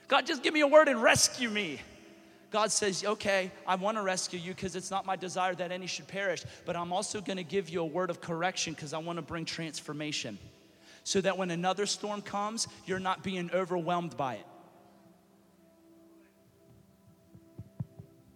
[0.07, 1.79] God, just give me a word and rescue me.
[2.51, 5.87] God says, okay, I want to rescue you because it's not my desire that any
[5.87, 8.99] should perish, but I'm also going to give you a word of correction because I
[8.99, 10.37] want to bring transformation
[11.03, 14.45] so that when another storm comes, you're not being overwhelmed by it.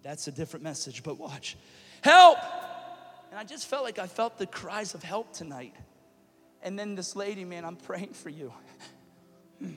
[0.03, 1.57] That's a different message, but watch.
[2.01, 2.38] Help!
[3.29, 5.75] And I just felt like I felt the cries of help tonight.
[6.62, 8.53] And then this lady, man, I'm praying for you.
[9.59, 9.73] Hmm.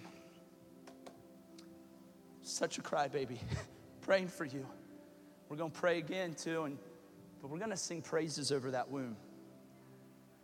[2.42, 3.38] Such a crybaby
[4.02, 4.66] praying for you.
[5.48, 6.78] We're to pray again too, and
[7.40, 9.16] but we're to sing praises over that womb.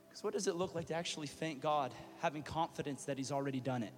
[0.09, 3.61] Because what does it look like to actually thank God, having confidence that He's already
[3.61, 3.93] done it?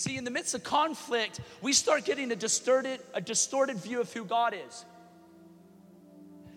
[0.00, 4.10] See, in the midst of conflict, we start getting a distorted, a distorted view of
[4.10, 4.86] who God is.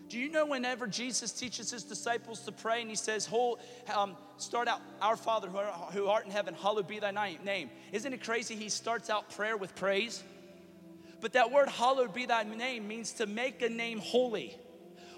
[0.08, 3.60] Do you know whenever Jesus teaches his disciples to pray and he says, Hold,
[3.94, 7.70] um, start out, Our Father who art in heaven, hallowed be thy name.
[7.92, 8.56] Isn't it crazy?
[8.56, 10.24] He starts out prayer with praise.
[11.20, 14.56] But that word, hallowed be thy name, means to make a name holy.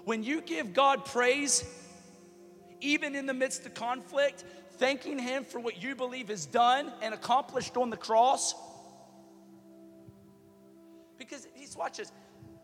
[0.04, 1.64] When you give God praise,
[2.80, 4.42] even in the midst of conflict,
[4.78, 8.54] thanking Him for what you believe is done and accomplished on the cross.
[11.18, 12.12] Because he's watch this.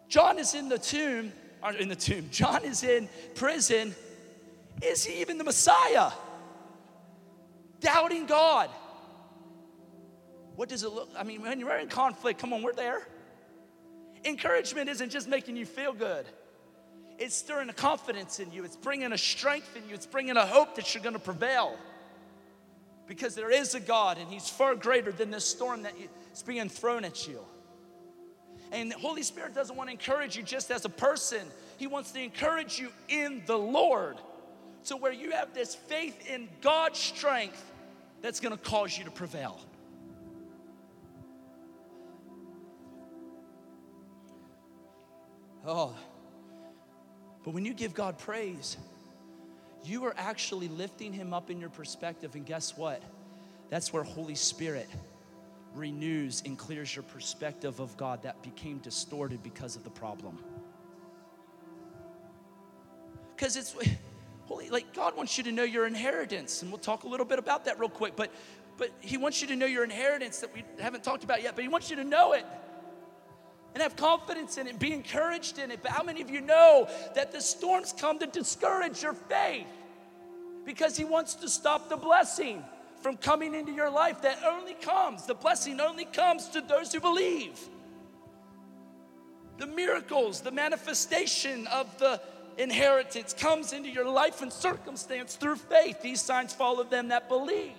[0.09, 2.29] John is in the tomb or in the tomb.
[2.31, 3.95] John is in prison.
[4.83, 6.11] Is he even the Messiah?
[7.81, 8.71] Doubting God.
[10.55, 11.11] What does it look?
[11.17, 13.07] I mean, when you're in conflict, come on, we're there.
[14.25, 16.27] Encouragement isn't just making you feel good.
[17.19, 18.65] It's stirring a confidence in you.
[18.65, 19.95] It's bringing a strength in you.
[19.95, 21.77] It's bringing a hope that you're going to prevail.
[23.07, 25.95] Because there is a God, and He's far greater than this storm that
[26.33, 27.41] is being thrown at you.
[28.71, 32.13] And the Holy Spirit doesn't want to encourage you just as a person, He wants
[32.13, 34.17] to encourage you in the Lord.
[34.83, 37.63] So, where you have this faith in God's strength
[38.23, 39.61] that's going to cause you to prevail.
[45.65, 45.95] Oh,
[47.45, 48.77] but when you give God praise,
[49.85, 52.35] you are actually lifting Him up in your perspective.
[52.35, 53.03] And guess what?
[53.71, 54.89] That's where Holy Spirit
[55.75, 60.39] renews and clears your perspective of God that became distorted because of the problem.
[63.35, 63.75] Because it's
[64.47, 67.39] holy, like God wants you to know your inheritance, and we'll talk a little bit
[67.39, 68.15] about that real quick.
[68.15, 68.31] But
[68.79, 71.55] but He wants you to know your inheritance that we haven't talked about yet.
[71.55, 72.45] But He wants you to know it
[73.75, 75.81] and have confidence in it, be encouraged in it.
[75.83, 79.67] But how many of you know that the storms come to discourage your faith?
[80.65, 82.63] Because He wants to stop the blessing
[83.03, 87.01] from coming into your life that only comes, the blessing only comes to those who
[87.01, 87.59] believe.
[89.59, 92.21] The miracles, the manifestation of the
[92.59, 96.03] inheritance comes into your life and circumstance through faith.
[96.03, 97.73] These signs follow them that believe.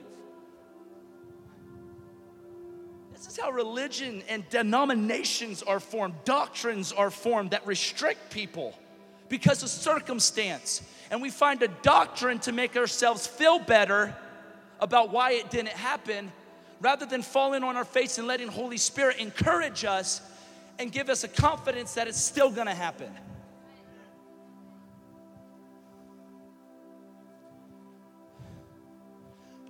[3.24, 8.78] This is how religion and denominations are formed, doctrines are formed that restrict people
[9.30, 10.82] because of circumstance.
[11.10, 14.14] And we find a doctrine to make ourselves feel better
[14.82, 16.34] about why it didn't happen
[16.82, 20.22] rather than falling on our face and letting Holy Spirit encourage us
[20.78, 23.10] and give us a confidence that it's still gonna happen.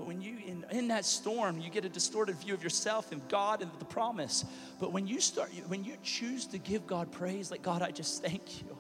[0.06, 3.62] When you in, in that storm, you get a distorted view of yourself and God
[3.62, 4.46] and the promise.
[4.80, 8.24] But when you start, when you choose to give God praise, like God, I just
[8.24, 8.78] thank you,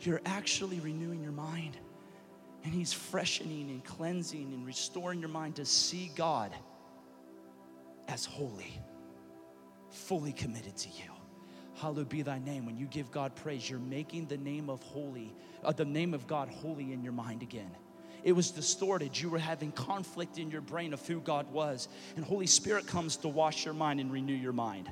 [0.00, 1.76] you're actually renewing your mind.
[2.64, 6.52] And He's freshening and cleansing and restoring your mind to see God
[8.08, 8.80] as holy,
[9.90, 11.10] fully committed to you.
[11.74, 12.66] Hallowed be thy name.
[12.66, 15.34] When you give God praise, you're making the name of holy,
[15.64, 17.70] uh, the name of God holy in your mind again.
[18.24, 19.20] It was distorted.
[19.20, 21.88] You were having conflict in your brain of who God was.
[22.16, 24.88] And Holy Spirit comes to wash your mind and renew your mind.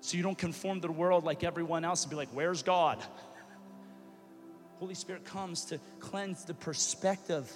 [0.00, 2.98] So you don't conform to the world like everyone else and be like, where's God?
[4.78, 7.50] Holy Spirit comes to cleanse the perspective.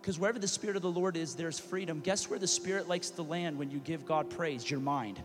[0.00, 2.00] Because wherever the Spirit of the Lord is, there's freedom.
[2.00, 4.68] Guess where the Spirit likes to land when you give God praise?
[4.68, 5.22] Your mind.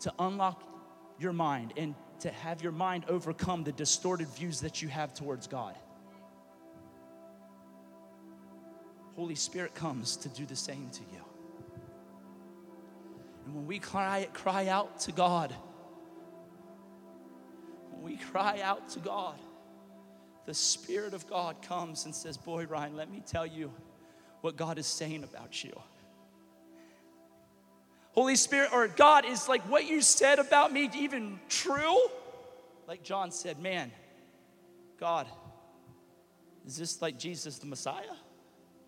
[0.00, 0.64] To unlock
[1.20, 5.46] your mind and to have your mind overcome the distorted views that you have towards
[5.46, 5.76] God.
[9.14, 11.22] Holy Spirit comes to do the same to you.
[13.44, 15.54] And when we cry, cry out to God,
[17.90, 19.38] when we cry out to God,
[20.46, 23.72] the Spirit of God comes and says, Boy, Ryan, let me tell you
[24.40, 25.72] what God is saying about you.
[28.12, 31.98] Holy Spirit or God, is like what you said about me even true?
[32.88, 33.92] Like John said, Man,
[34.98, 35.26] God,
[36.66, 38.16] is this like Jesus the Messiah?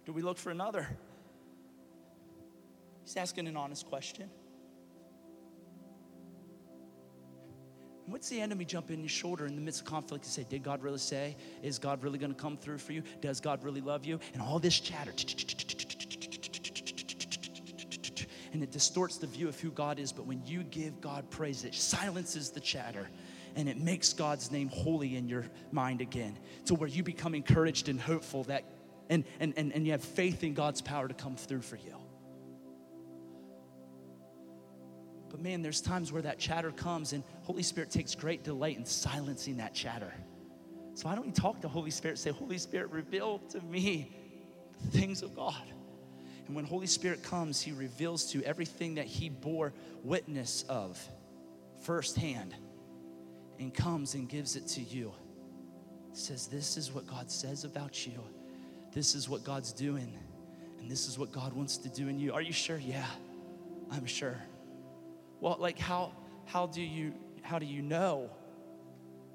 [0.05, 0.87] Do we look for another?
[3.05, 4.31] He's asking an honest question.
[8.07, 10.63] What's the enemy jump in your shoulder in the midst of conflict and say, Did
[10.63, 11.37] God really say?
[11.63, 13.03] Is God really going to come through for you?
[13.23, 14.21] Does God really love you?
[14.35, 15.13] And all this chatter.
[18.53, 20.13] And it distorts the view of who God is.
[20.13, 23.09] But when you give God praise, it silences the chatter
[23.57, 27.89] and it makes God's name holy in your mind again to where you become encouraged
[27.89, 28.65] and hopeful that
[29.09, 31.97] and, and, and, and you have faith in God's power to come through for you.
[35.31, 38.85] But man, there's times where that chatter comes, and Holy Spirit takes great delight in
[38.85, 40.15] silencing that chatter.
[40.95, 42.19] So why don't you talk to Holy Spirit?
[42.19, 44.15] Say, Holy Spirit, reveal to me
[44.81, 45.63] the things of God.
[46.47, 51.05] And when Holy Spirit comes, He reveals to everything that He bore witness of
[51.83, 52.55] firsthand
[53.59, 55.13] and comes and gives it to you.
[56.13, 58.23] Says, This is what God says about you.
[58.95, 60.17] This is what God's doing.
[60.81, 62.33] And this is what God wants to do in you.
[62.33, 62.79] Are you sure?
[62.79, 63.07] Yeah,
[63.91, 64.39] I'm sure.
[65.41, 66.13] Well, like how
[66.47, 68.31] how do you how do you know?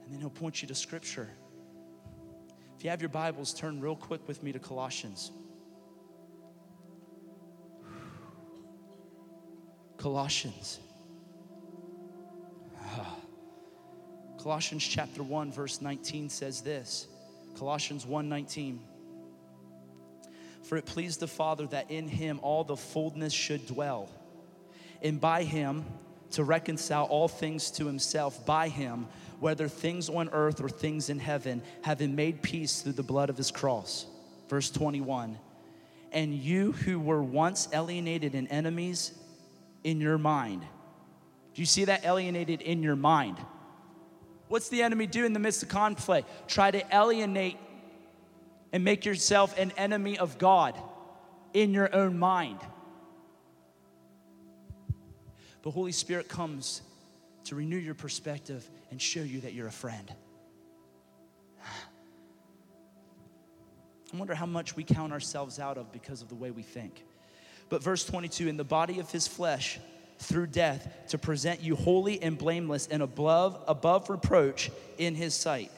[0.03, 1.27] And then he'll point you to scripture.
[2.77, 5.31] If you have your Bibles, turn real quick with me to Colossians.
[9.97, 10.79] Colossians.
[14.41, 17.07] Colossians chapter 1 verse 19 says this.
[17.57, 18.79] Colossians 1:19
[20.69, 24.07] For it pleased the Father that in him all the fullness should dwell
[25.01, 25.83] and by him
[26.33, 29.07] to reconcile all things to himself by him,
[29.39, 33.37] whether things on earth or things in heaven, having made peace through the blood of
[33.37, 34.05] his cross.
[34.47, 35.39] Verse 21
[36.11, 39.11] And you who were once alienated and enemies
[39.83, 40.61] in your mind.
[40.61, 43.39] Do you see that alienated in your mind?
[44.49, 46.29] What's the enemy do in the midst of conflict?
[46.47, 47.57] Try to alienate
[48.71, 50.79] and make yourself an enemy of God
[51.53, 52.59] in your own mind.
[55.61, 56.81] The Holy Spirit comes
[57.45, 60.13] to renew your perspective and show you that you're a friend.
[64.13, 67.03] I wonder how much we count ourselves out of because of the way we think.
[67.69, 69.79] But verse 22 in the body of his flesh,
[70.17, 75.71] through death, to present you holy and blameless and above, above reproach in his sight.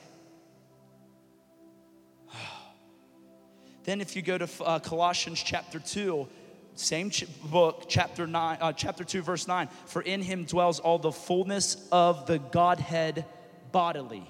[3.84, 6.28] Then, if you go to uh, Colossians chapter 2,
[6.76, 9.68] same ch- book, chapter nine, uh, chapter two, verse nine.
[9.86, 13.26] For in him dwells all the fullness of the Godhead
[13.72, 14.24] bodily,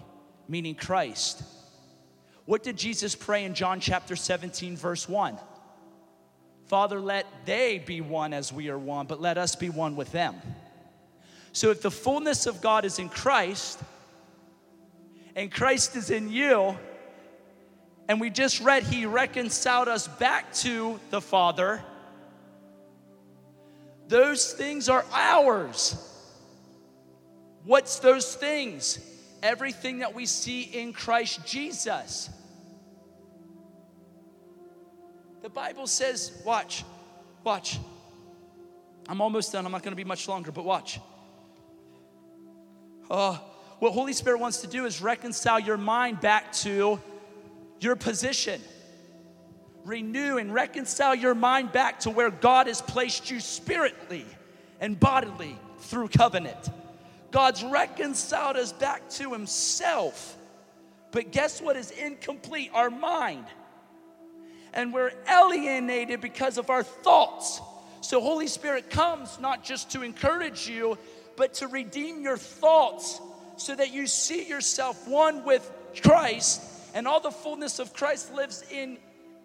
[0.48, 1.44] meaning Christ.
[2.46, 5.38] What did Jesus pray in John chapter 17, verse 1?
[6.66, 10.12] Father, let they be one as we are one, but let us be one with
[10.12, 10.36] them.
[11.54, 13.80] So if the fullness of God is in Christ,
[15.36, 16.78] and Christ is in you,
[18.12, 21.82] and we just read he reconciled us back to the Father
[24.12, 25.96] those things are ours.
[27.64, 29.00] What's those things?
[29.42, 32.30] Everything that we see in Christ Jesus.
[35.42, 36.84] The Bible says, watch,
[37.46, 37.80] watch.
[39.08, 39.66] I'm almost done.
[39.66, 41.00] I'm not going to be much longer, but watch.
[43.10, 43.38] Uh,
[43.80, 47.00] what Holy Spirit wants to do is reconcile your mind back to
[47.84, 48.62] your position.
[49.84, 54.26] Renew and reconcile your mind back to where God has placed you spiritually
[54.80, 56.70] and bodily through covenant.
[57.32, 60.38] God's reconciled us back to Himself.
[61.12, 62.72] But guess what is incomplete?
[62.74, 63.46] Our mind.
[64.74, 67.60] And we're alienated because of our thoughts.
[68.02, 70.98] So, Holy Spirit comes not just to encourage you,
[71.36, 73.20] but to redeem your thoughts
[73.58, 75.70] so that you see yourself one with
[76.02, 76.62] Christ
[76.94, 78.98] and all the fullness of Christ lives in,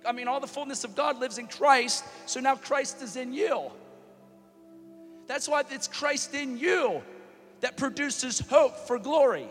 [0.04, 2.04] I mean, all the fullness of God lives in Christ.
[2.26, 3.70] So now Christ is in you.
[5.26, 7.02] That's why it's Christ in you
[7.60, 9.48] that produces hope for glory.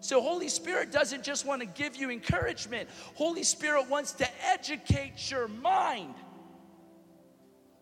[0.00, 5.30] So, Holy Spirit doesn't just want to give you encouragement, Holy Spirit wants to educate
[5.30, 6.14] your mind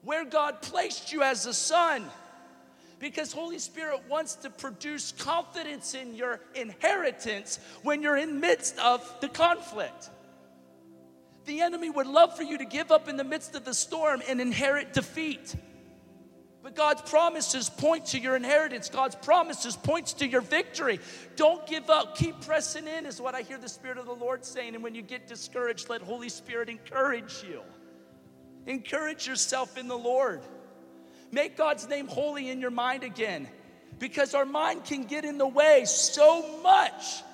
[0.02, 2.04] where God placed you as a son.
[3.04, 9.20] Because Holy Spirit wants to produce confidence in your inheritance when you're in midst of
[9.20, 10.08] the conflict.
[11.44, 14.22] The enemy would love for you to give up in the midst of the storm
[14.26, 15.54] and inherit defeat.
[16.62, 18.88] But God's promises point to your inheritance.
[18.88, 20.98] God's promises points to your victory.
[21.36, 22.16] Don't give up.
[22.16, 24.74] Keep pressing in is what I hear the Spirit of the Lord saying.
[24.74, 27.60] And when you get discouraged, let Holy Spirit encourage you.
[28.66, 30.40] Encourage yourself in the Lord.
[31.34, 33.48] Make God's name holy in your mind again
[33.98, 37.24] because our mind can get in the way so much.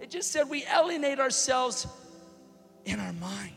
[0.00, 1.86] It just said we alienate ourselves
[2.84, 3.54] in our mind.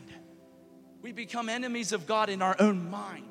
[1.02, 3.28] We become enemies of God in our own mind.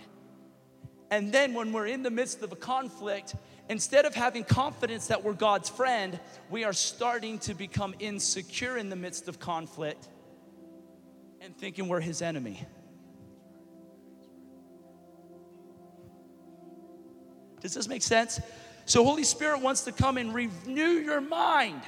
[1.09, 3.33] And then when we're in the midst of a conflict,
[3.67, 6.19] instead of having confidence that we're God's friend,
[6.51, 10.07] we are starting to become insecure in the midst of conflict
[11.41, 12.67] and thinking we're his enemy.
[17.65, 18.39] Does this make sense?
[18.85, 21.81] So, Holy Spirit wants to come and renew your mind.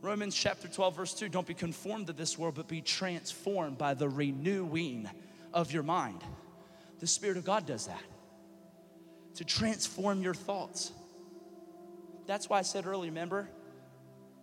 [0.00, 3.92] Romans chapter 12, verse 2 don't be conformed to this world, but be transformed by
[3.92, 5.06] the renewing
[5.52, 6.24] of your mind.
[7.00, 8.00] The Spirit of God does that
[9.34, 10.92] to transform your thoughts.
[12.26, 13.50] That's why I said earlier, remember?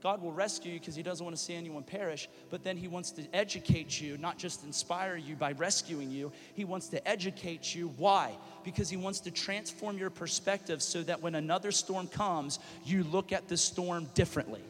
[0.02, 2.88] God will rescue you because He doesn't want to see anyone perish, but then He
[2.88, 6.32] wants to educate you, not just inspire you by rescuing you.
[6.54, 7.94] He wants to educate you.
[7.98, 8.36] Why?
[8.64, 13.32] Because He wants to transform your perspective so that when another storm comes, you look
[13.32, 14.62] at the storm differently.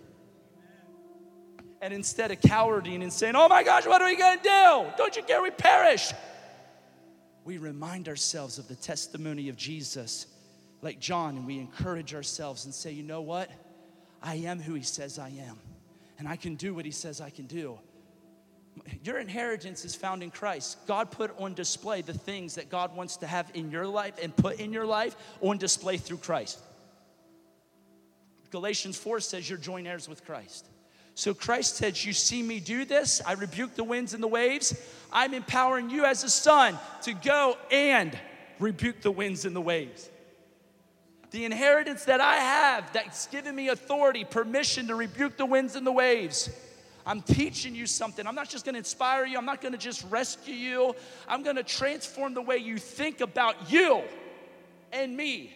[1.82, 4.92] And instead of cowarding and saying, Oh my gosh, what are we gonna do?
[4.98, 6.12] Don't you care we perish?
[7.50, 10.28] we remind ourselves of the testimony of Jesus,
[10.84, 13.50] like John, and we encourage ourselves and say, you know what?
[14.22, 15.58] I am who he says I am,
[16.18, 17.80] and I can do what he says I can do.
[19.04, 20.78] Your inheritance is found in Christ.
[20.88, 24.36] God put on display the things that God wants to have in your life and
[24.36, 26.60] put in your life on display through Christ.
[28.52, 30.68] Galatians 4 says you're joint heirs with Christ.
[31.16, 33.22] So Christ says, You see me do this.
[33.26, 34.80] I rebuke the winds and the waves.
[35.12, 38.18] I'm empowering you as a son to go and
[38.58, 40.10] rebuke the winds and the waves.
[41.32, 45.86] The inheritance that I have that's given me authority, permission to rebuke the winds and
[45.86, 46.50] the waves.
[47.06, 48.26] I'm teaching you something.
[48.26, 50.96] I'm not just gonna inspire you, I'm not gonna just rescue you.
[51.28, 54.02] I'm gonna transform the way you think about you
[54.92, 55.56] and me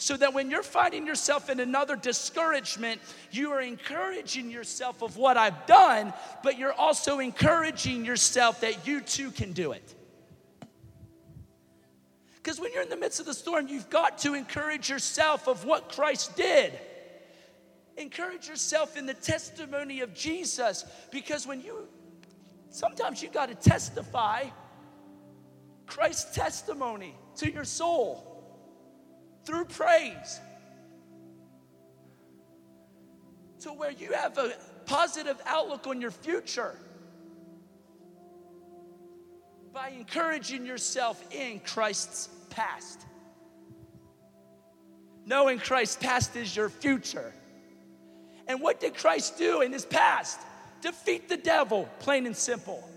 [0.00, 3.00] so that when you're finding yourself in another discouragement,
[3.30, 9.02] you are encouraging yourself of what I've done, but you're also encouraging yourself that you
[9.02, 9.94] too can do it.
[12.42, 15.64] Because when you're in the midst of the storm, you've got to encourage yourself of
[15.64, 16.72] what Christ did.
[17.96, 21.86] Encourage yourself in the testimony of Jesus because when you,
[22.70, 24.44] sometimes you've got to testify
[25.86, 28.26] Christ's testimony to your soul
[29.44, 30.40] through praise
[33.60, 34.54] to where you have a
[34.86, 36.74] positive outlook on your future
[39.72, 43.00] by encouraging yourself in Christ's past.
[45.26, 47.32] Knowing Christ's past is your future.
[48.46, 50.40] And what did Christ do in his past?
[50.80, 52.88] Defeat the devil, plain and simple.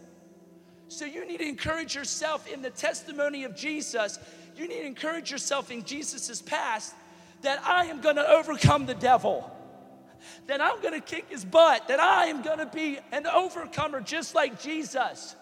[0.88, 4.19] So you need to encourage yourself in the testimony of Jesus
[4.55, 6.93] you need to encourage yourself in Jesus' past
[7.41, 9.49] that I am going to overcome the devil,
[10.47, 14.01] that I'm going to kick his butt, that I am going to be an overcomer
[14.01, 15.36] just like Jesus.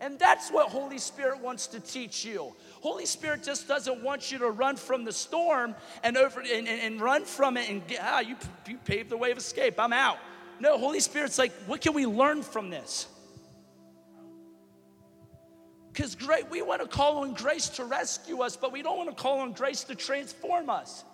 [0.00, 2.54] And that's what Holy Spirit wants to teach you.
[2.80, 6.68] Holy Spirit just doesn't want you to run from the storm and over and, and,
[6.68, 8.36] and run from it and get, ah, you,
[8.68, 9.80] you paved the way of escape.
[9.80, 10.18] I'm out.
[10.60, 13.08] No, Holy Spirit's like, what can we learn from this?
[15.92, 19.08] Because great, we want to call on grace to rescue us, but we don't want
[19.08, 21.04] to call on grace to transform us.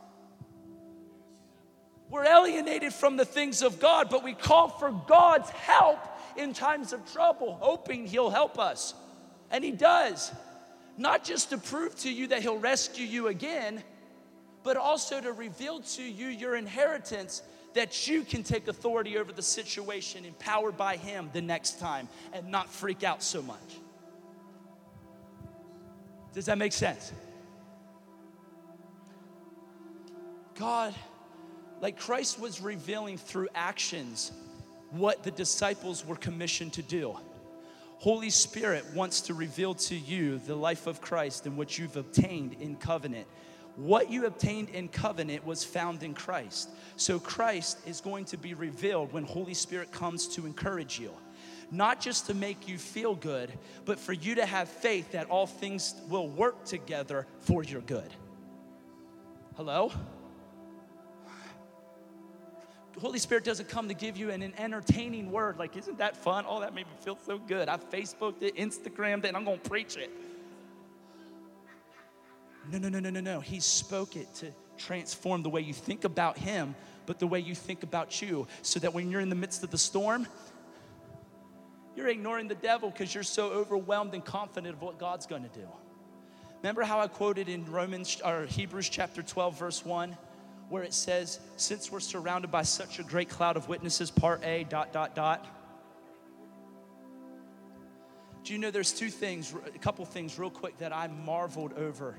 [2.10, 5.98] We're alienated from the things of God, but we call for God's help
[6.36, 8.94] in times of trouble, hoping He'll help us.
[9.50, 10.32] And He does.
[10.96, 13.82] Not just to prove to you that He'll rescue you again,
[14.62, 17.42] but also to reveal to you your inheritance
[17.74, 22.48] that you can take authority over the situation empowered by Him the next time and
[22.48, 23.58] not freak out so much.
[26.32, 27.12] Does that make sense?
[30.54, 30.94] God
[31.80, 34.32] like Christ was revealing through actions
[34.92, 37.16] what the disciples were commissioned to do.
[37.98, 42.56] Holy Spirit wants to reveal to you the life of Christ and what you've obtained
[42.60, 43.26] in covenant.
[43.76, 46.68] What you obtained in covenant was found in Christ.
[46.96, 51.12] So Christ is going to be revealed when Holy Spirit comes to encourage you.
[51.70, 53.50] Not just to make you feel good,
[53.86, 58.10] but for you to have faith that all things will work together for your good.
[59.56, 59.90] Hello?
[63.00, 66.44] Holy Spirit doesn't come to give you an, an, entertaining word like, isn't that fun?
[66.46, 67.68] Oh, that made me feel so good.
[67.68, 70.10] I Facebooked it, Instagrammed it, and I'm going to preach it.
[72.70, 73.40] No, no, no, no, no, no.
[73.40, 76.74] He spoke it to transform the way you think about Him,
[77.06, 79.70] but the way you think about you, so that when you're in the midst of
[79.70, 80.26] the storm,
[81.96, 85.48] you're ignoring the devil because you're so overwhelmed and confident of what God's going to
[85.48, 85.66] do.
[86.62, 90.16] Remember how I quoted in Romans or Hebrews chapter 12, verse 1?
[90.72, 94.64] Where it says, Since we're surrounded by such a great cloud of witnesses, part A,
[94.64, 95.46] dot, dot, dot.
[98.42, 102.16] Do you know there's two things, a couple things real quick that I marveled over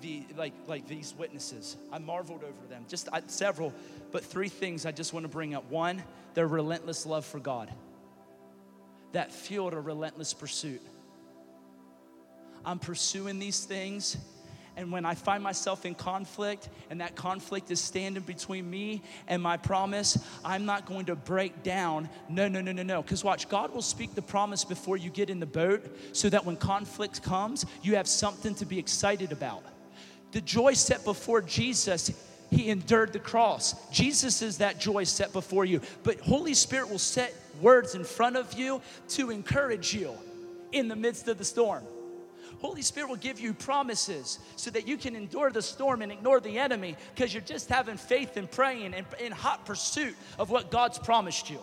[0.00, 1.76] the like like these witnesses.
[1.92, 2.86] I marveled over them.
[2.88, 3.72] Just I, several,
[4.10, 5.70] but three things I just want to bring up.
[5.70, 6.02] One,
[6.34, 7.72] their relentless love for God.
[9.12, 10.82] That fueled a relentless pursuit.
[12.64, 14.16] I'm pursuing these things
[14.76, 19.42] and when I find myself in conflict and that conflict is standing between me and
[19.42, 22.08] my promise, I'm not going to break down.
[22.28, 23.02] No, no, no, no, no.
[23.02, 26.46] Because watch, God will speak the promise before you get in the boat so that
[26.46, 29.62] when conflict comes, you have something to be excited about.
[30.32, 32.10] The joy set before Jesus,
[32.50, 33.74] he endured the cross.
[33.90, 35.82] Jesus is that joy set before you.
[36.02, 40.14] But Holy Spirit will set words in front of you to encourage you
[40.72, 41.84] in the midst of the storm.
[42.62, 46.38] Holy Spirit will give you promises so that you can endure the storm and ignore
[46.38, 50.70] the enemy because you're just having faith and praying and in hot pursuit of what
[50.70, 51.58] God's promised you.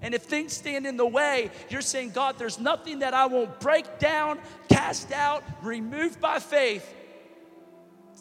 [0.00, 3.58] And if things stand in the way, you're saying, God, there's nothing that I won't
[3.58, 4.38] break down,
[4.68, 6.94] cast out, remove by faith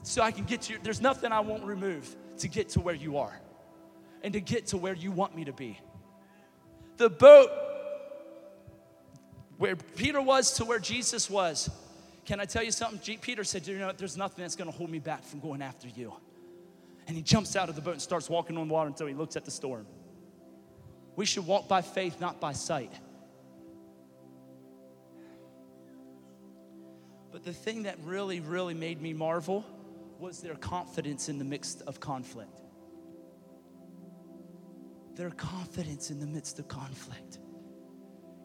[0.02, 0.80] so I can get to you.
[0.82, 3.40] There's nothing I won't remove to get to where you are
[4.24, 5.80] and to get to where you want me to be.
[6.98, 7.52] The boat
[9.60, 11.70] where Peter was to where Jesus was.
[12.26, 13.18] Can I tell you something?
[13.18, 13.98] Peter said, You know what?
[13.98, 16.14] There's nothing that's going to hold me back from going after you.
[17.08, 19.36] And he jumps out of the boat and starts walking on water until he looks
[19.36, 19.86] at the storm.
[21.18, 22.94] We should walk by faith, not by sight.
[27.32, 29.66] But the thing that really, really made me marvel
[30.20, 32.62] was their confidence in the midst of conflict.
[35.16, 37.39] Their confidence in the midst of conflict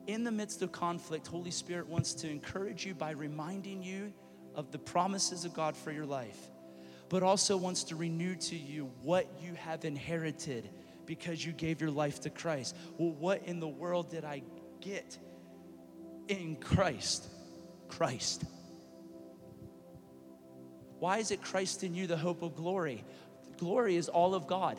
[0.06, 4.12] in the midst of conflict, Holy Spirit wants to encourage you by reminding you
[4.54, 6.38] of the promises of God for your life,
[7.08, 10.70] but also wants to renew to you what you have inherited
[11.06, 12.76] because you gave your life to Christ.
[12.98, 14.42] Well, what in the world did I
[14.80, 15.18] get
[16.28, 17.28] in Christ?
[17.88, 18.44] Christ.
[20.98, 23.04] Why is it Christ in you, the hope of glory?
[23.58, 24.78] Glory is all of God.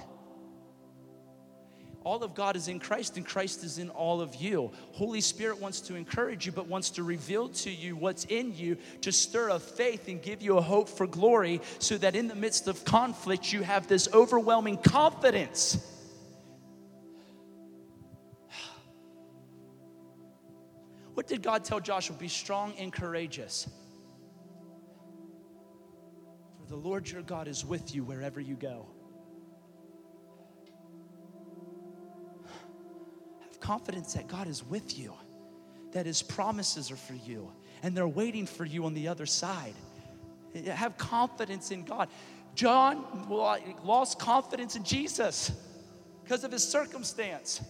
[2.06, 4.72] All of God is in Christ, and Christ is in all of you.
[4.92, 8.78] Holy Spirit wants to encourage you, but wants to reveal to you what's in you
[9.02, 12.36] to stir a faith and give you a hope for glory so that in the
[12.36, 15.84] midst of conflict, you have this overwhelming confidence.
[21.16, 22.16] What did God tell Joshua?
[22.16, 23.68] Be strong and courageous.
[26.60, 28.95] For the Lord your God is with you wherever you go.
[33.66, 35.14] Confidence that God is with you,
[35.92, 37.52] that His promises are for you,
[37.82, 39.74] and they're waiting for you on the other side.
[40.68, 42.10] Have confidence in God.
[42.54, 43.04] John
[43.84, 45.52] lost confidence in Jesus
[46.24, 47.62] because of his circumstance.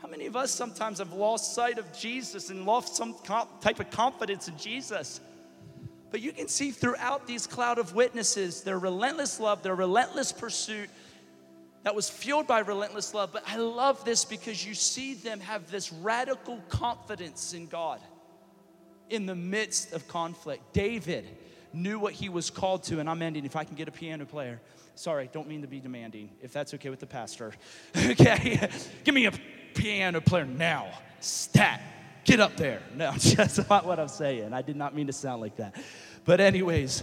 [0.00, 3.16] How many of us sometimes have lost sight of Jesus and lost some
[3.60, 5.20] type of confidence in Jesus?
[6.10, 10.88] But you can see throughout these cloud of witnesses their relentless love, their relentless pursuit,
[11.88, 13.32] that was fueled by relentless love.
[13.32, 17.98] But I love this because you see them have this radical confidence in God
[19.08, 20.74] in the midst of conflict.
[20.74, 21.26] David,
[21.72, 23.46] knew what he was called to, and I'm ending.
[23.46, 24.60] If I can get a piano player,
[24.96, 27.54] sorry, don't mean to be demanding, if that's okay with the pastor.
[27.96, 28.68] okay,
[29.04, 29.32] give me a
[29.74, 30.90] piano player now.
[31.20, 31.80] Stat,
[32.26, 32.82] get up there.
[32.94, 34.52] No, that's not what I'm saying.
[34.52, 35.74] I did not mean to sound like that.
[36.26, 37.02] But, anyways,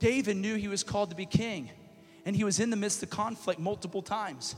[0.00, 1.70] David knew he was called to be king,
[2.28, 4.54] and he was in the midst of conflict multiple times.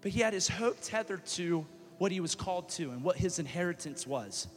[0.00, 1.64] But he had his hope tethered to
[1.98, 4.48] what he was called to and what his inheritance was.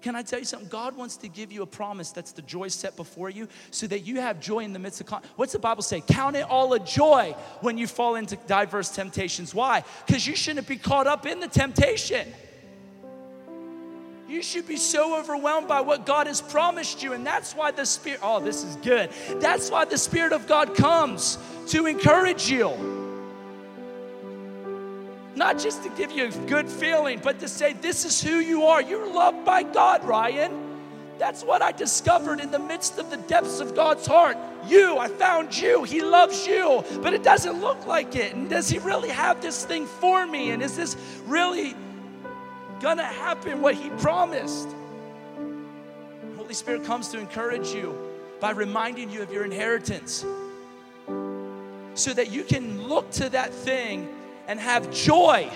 [0.00, 0.68] Can I tell you something?
[0.68, 4.00] God wants to give you a promise that's the joy set before you so that
[4.00, 6.00] you have joy in the midst of con- What's the Bible say?
[6.00, 9.54] Count it all a joy when you fall into diverse temptations.
[9.54, 9.84] Why?
[10.04, 12.26] Because you shouldn't be caught up in the temptation.
[14.32, 17.12] You should be so overwhelmed by what God has promised you.
[17.12, 19.10] And that's why the Spirit, oh, this is good.
[19.42, 22.70] That's why the Spirit of God comes to encourage you.
[25.36, 28.62] Not just to give you a good feeling, but to say, This is who you
[28.62, 28.80] are.
[28.80, 30.50] You're loved by God, Ryan.
[31.18, 34.38] That's what I discovered in the midst of the depths of God's heart.
[34.66, 35.84] You, I found you.
[35.84, 38.34] He loves you, but it doesn't look like it.
[38.34, 40.52] And does He really have this thing for me?
[40.52, 41.76] And is this really
[42.82, 44.68] gonna happen what He promised?
[46.36, 47.96] Holy Spirit comes to encourage you
[48.40, 50.26] by reminding you of your inheritance
[51.94, 54.08] so that you can look to that thing
[54.48, 55.48] and have joy.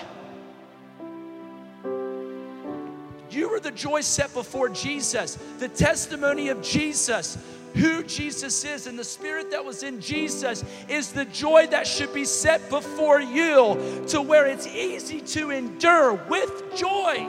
[3.29, 7.37] You were the joy set before Jesus, the testimony of Jesus,
[7.75, 12.13] who Jesus is, and the spirit that was in Jesus is the joy that should
[12.13, 17.27] be set before you to where it's easy to endure with joy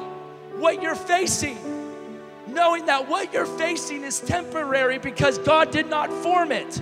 [0.57, 1.59] what you're facing.
[2.47, 6.80] Knowing that what you're facing is temporary because God did not form it.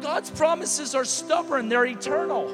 [0.00, 2.48] God's promises are stubborn, they're eternal.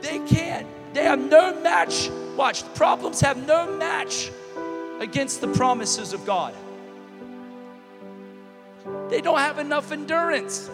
[0.00, 2.10] They can't, they have no match.
[2.36, 4.30] Watch, problems have no match
[5.02, 6.54] against the promises of God.
[9.10, 10.70] They don't have enough endurance.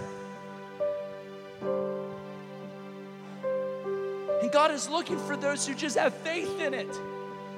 [4.43, 6.89] And God is looking for those who just have faith in it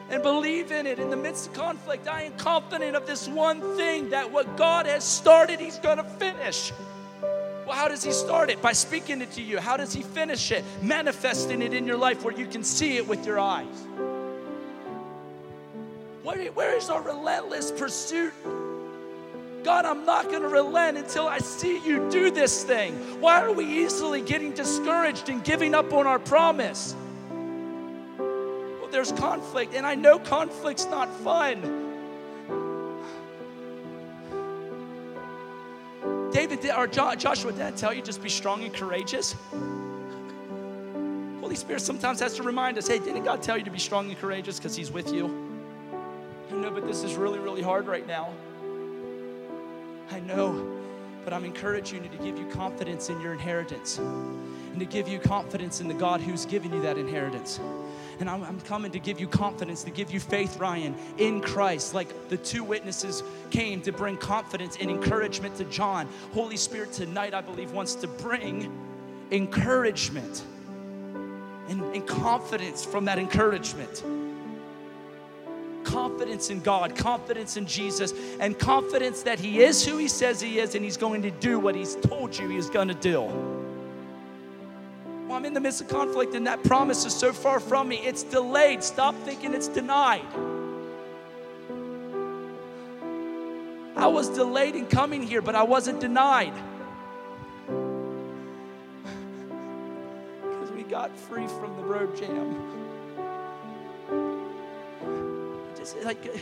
[0.08, 2.08] and believe in it in the midst of conflict.
[2.08, 6.04] I am confident of this one thing that what God has started, He's going to
[6.04, 6.72] finish.
[7.66, 8.60] Well, how does he start it?
[8.60, 9.60] By speaking it to you.
[9.60, 10.64] How does he finish it?
[10.82, 13.86] Manifesting it in your life where you can see it with your eyes.
[16.30, 18.32] Where, where is our relentless pursuit?
[19.64, 22.94] God, I'm not going to relent until I see you do this thing.
[23.20, 26.94] Why are we easily getting discouraged and giving up on our promise?
[28.16, 31.62] Well, there's conflict, and I know conflict's not fun.
[36.32, 39.34] David did, or Joshua did I tell you just be strong and courageous?
[41.40, 44.08] Holy Spirit sometimes has to remind us, hey, didn't God tell you to be strong
[44.08, 45.49] and courageous because He's with you?
[46.60, 48.28] Know, but this is really, really hard right now.
[50.10, 50.78] I know,
[51.24, 55.18] but I'm encouraging you to give you confidence in your inheritance and to give you
[55.18, 57.58] confidence in the God who's given you that inheritance.
[58.18, 61.94] And I'm, I'm, coming to give you confidence, to give you faith, Ryan, in Christ.
[61.94, 66.08] Like the two witnesses came to bring confidence and encouragement to John.
[66.34, 68.70] Holy Spirit, tonight, I believe, wants to bring
[69.30, 70.44] encouragement
[71.70, 74.04] and, and confidence from that encouragement.
[75.84, 80.58] Confidence in God, confidence in Jesus, and confidence that He is who He says He
[80.58, 83.22] is and He's going to do what He's told you He's going to do.
[85.30, 87.98] Well, I'm in the midst of conflict and that promise is so far from me.
[87.98, 88.82] It's delayed.
[88.82, 90.26] Stop thinking it's denied.
[93.96, 96.54] I was delayed in coming here, but I wasn't denied.
[100.42, 102.79] Because we got free from the road jam.
[105.80, 106.38] Just like uh,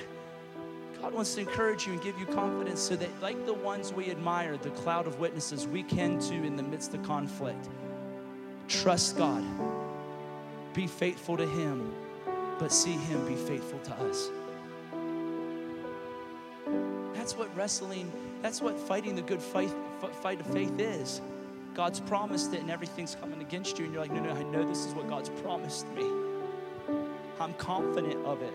[1.01, 4.11] God wants to encourage you and give you confidence so that, like the ones we
[4.11, 7.68] admire, the cloud of witnesses, we can too in the midst of conflict.
[8.66, 9.45] Trust God.
[10.74, 11.95] Be faithful to Him,
[12.59, 14.28] but see Him be faithful to us.
[17.14, 18.11] That's what wrestling,
[18.43, 19.70] that's what fighting the good fight,
[20.20, 21.20] fight of faith is.
[21.74, 24.68] God's promised it and everything's coming against you, and you're like, no, no, I know
[24.68, 26.11] this is what God's promised me.
[27.41, 28.53] I'm confident of it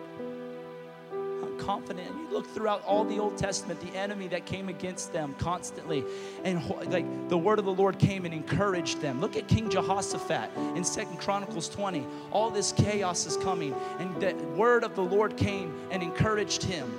[1.54, 2.10] confident.
[2.10, 6.04] And you look throughout all the Old Testament, the enemy that came against them constantly,
[6.43, 9.22] and like the word of the Lord came and encouraged them.
[9.22, 12.06] Look at King Jehoshaphat in Second Chronicles 20.
[12.32, 16.91] All this chaos is coming, and the word of the Lord came and encouraged him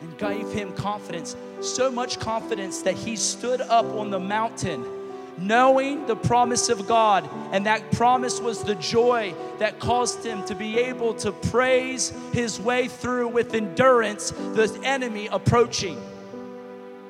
[0.00, 1.36] and gave him confidence.
[1.60, 4.99] So much confidence that he stood up on the mountain
[5.40, 7.28] knowing the promise of God.
[7.52, 12.60] And that promise was the joy that caused him to be able to praise his
[12.60, 16.00] way through with endurance the enemy approaching.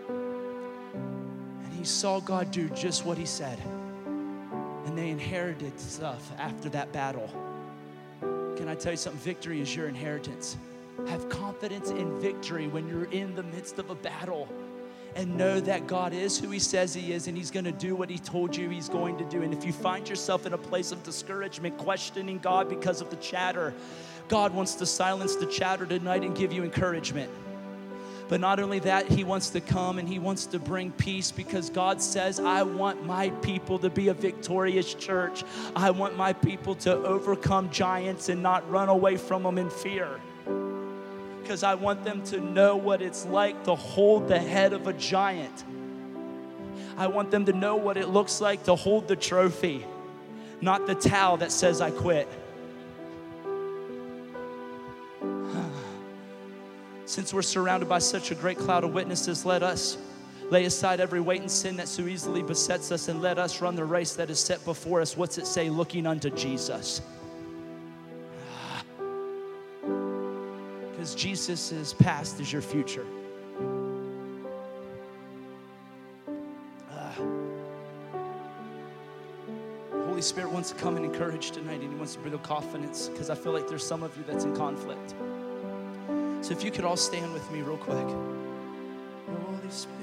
[0.08, 3.58] And he saw God do just what he said.
[4.86, 7.28] And they inherited stuff after that battle.
[8.20, 9.20] Can I tell you something?
[9.20, 10.56] Victory is your inheritance.
[11.08, 14.48] Have confidence in victory when you're in the midst of a battle
[15.16, 17.94] and know that God is who He says He is and He's going to do
[17.94, 19.42] what He told you He's going to do.
[19.42, 23.16] And if you find yourself in a place of discouragement, questioning God because of the
[23.16, 23.74] chatter,
[24.28, 27.30] God wants to silence the chatter tonight and give you encouragement.
[28.28, 31.68] But not only that, He wants to come and He wants to bring peace because
[31.68, 35.42] God says, I want my people to be a victorious church.
[35.74, 40.20] I want my people to overcome giants and not run away from them in fear
[41.42, 44.92] because I want them to know what it's like to hold the head of a
[44.92, 45.64] giant.
[46.96, 49.84] I want them to know what it looks like to hold the trophy,
[50.60, 52.28] not the towel that says I quit.
[57.06, 59.96] Since we're surrounded by such a great cloud of witnesses, let us
[60.50, 63.76] lay aside every weight and sin that so easily besets us and let us run
[63.76, 65.16] the race that is set before us.
[65.16, 65.70] What's it say?
[65.70, 67.00] Looking unto Jesus.
[71.00, 73.06] Because Jesus' past is your future.
[76.92, 77.12] Uh,
[80.04, 83.08] Holy Spirit wants to come and encourage tonight, and He wants to bring a confidence
[83.08, 85.14] because I feel like there's some of you that's in conflict.
[86.44, 87.96] So if you could all stand with me real quick.
[87.96, 89.99] Holy Spirit.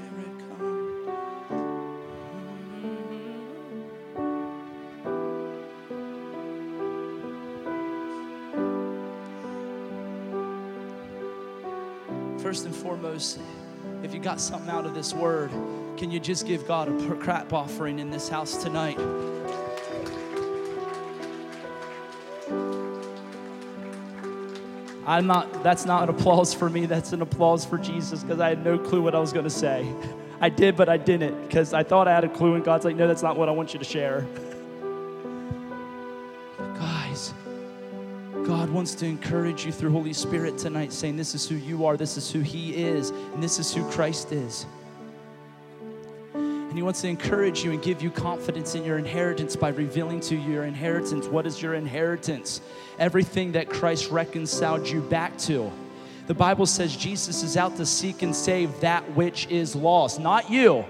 [12.58, 13.40] First and foremost,
[14.02, 15.52] if you got something out of this word,
[15.96, 18.98] can you just give God a crap offering in this house tonight?
[25.06, 28.50] I'm not, that's not an applause for me, that's an applause for Jesus because I
[28.50, 29.88] had no clue what I was going to say.
[30.42, 32.96] I did, but I didn't because I thought I had a clue, and God's like,
[32.96, 34.26] no, that's not what I want you to share.
[38.68, 41.96] God wants to encourage you through Holy Spirit tonight, saying, This is who you are,
[41.96, 44.66] this is who He is, and this is who Christ is.
[46.34, 50.20] And He wants to encourage you and give you confidence in your inheritance by revealing
[50.20, 51.28] to you your inheritance.
[51.28, 52.60] What is your inheritance?
[53.00, 55.72] Everything that Christ reconciled you back to.
[56.26, 60.52] The Bible says Jesus is out to seek and save that which is lost, not
[60.52, 60.84] you,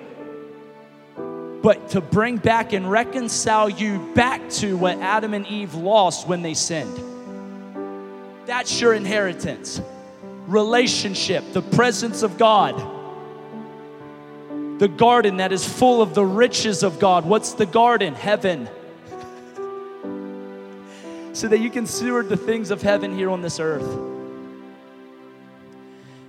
[1.62, 6.42] but to bring back and reconcile you back to what Adam and Eve lost when
[6.42, 7.07] they sinned.
[8.48, 9.82] That's your inheritance.
[10.48, 12.76] Relationship, the presence of God.
[14.80, 17.26] The garden that is full of the riches of God.
[17.26, 18.16] What's the garden?
[18.16, 18.70] Heaven.
[21.34, 23.84] so that you can steward the things of heaven here on this earth.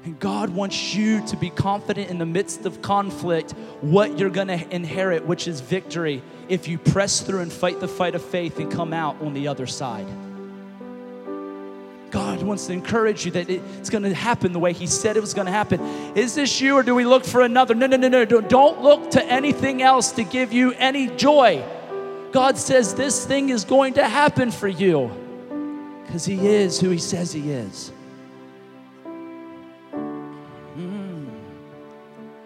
[0.05, 4.49] And God wants you to be confident in the midst of conflict what you're going
[4.49, 8.59] to inherit, which is victory, if you press through and fight the fight of faith
[8.59, 10.09] and come out on the other side.
[12.11, 15.21] God wants to encourage you that it's going to happen the way He said it
[15.21, 15.81] was going to happen.
[16.17, 17.75] Is this you or do we look for another?
[17.75, 18.25] No, no, no, no.
[18.25, 21.65] Don't look to anything else to give you any joy.
[22.33, 25.11] God says this thing is going to happen for you
[26.07, 27.93] because He is who He says He is.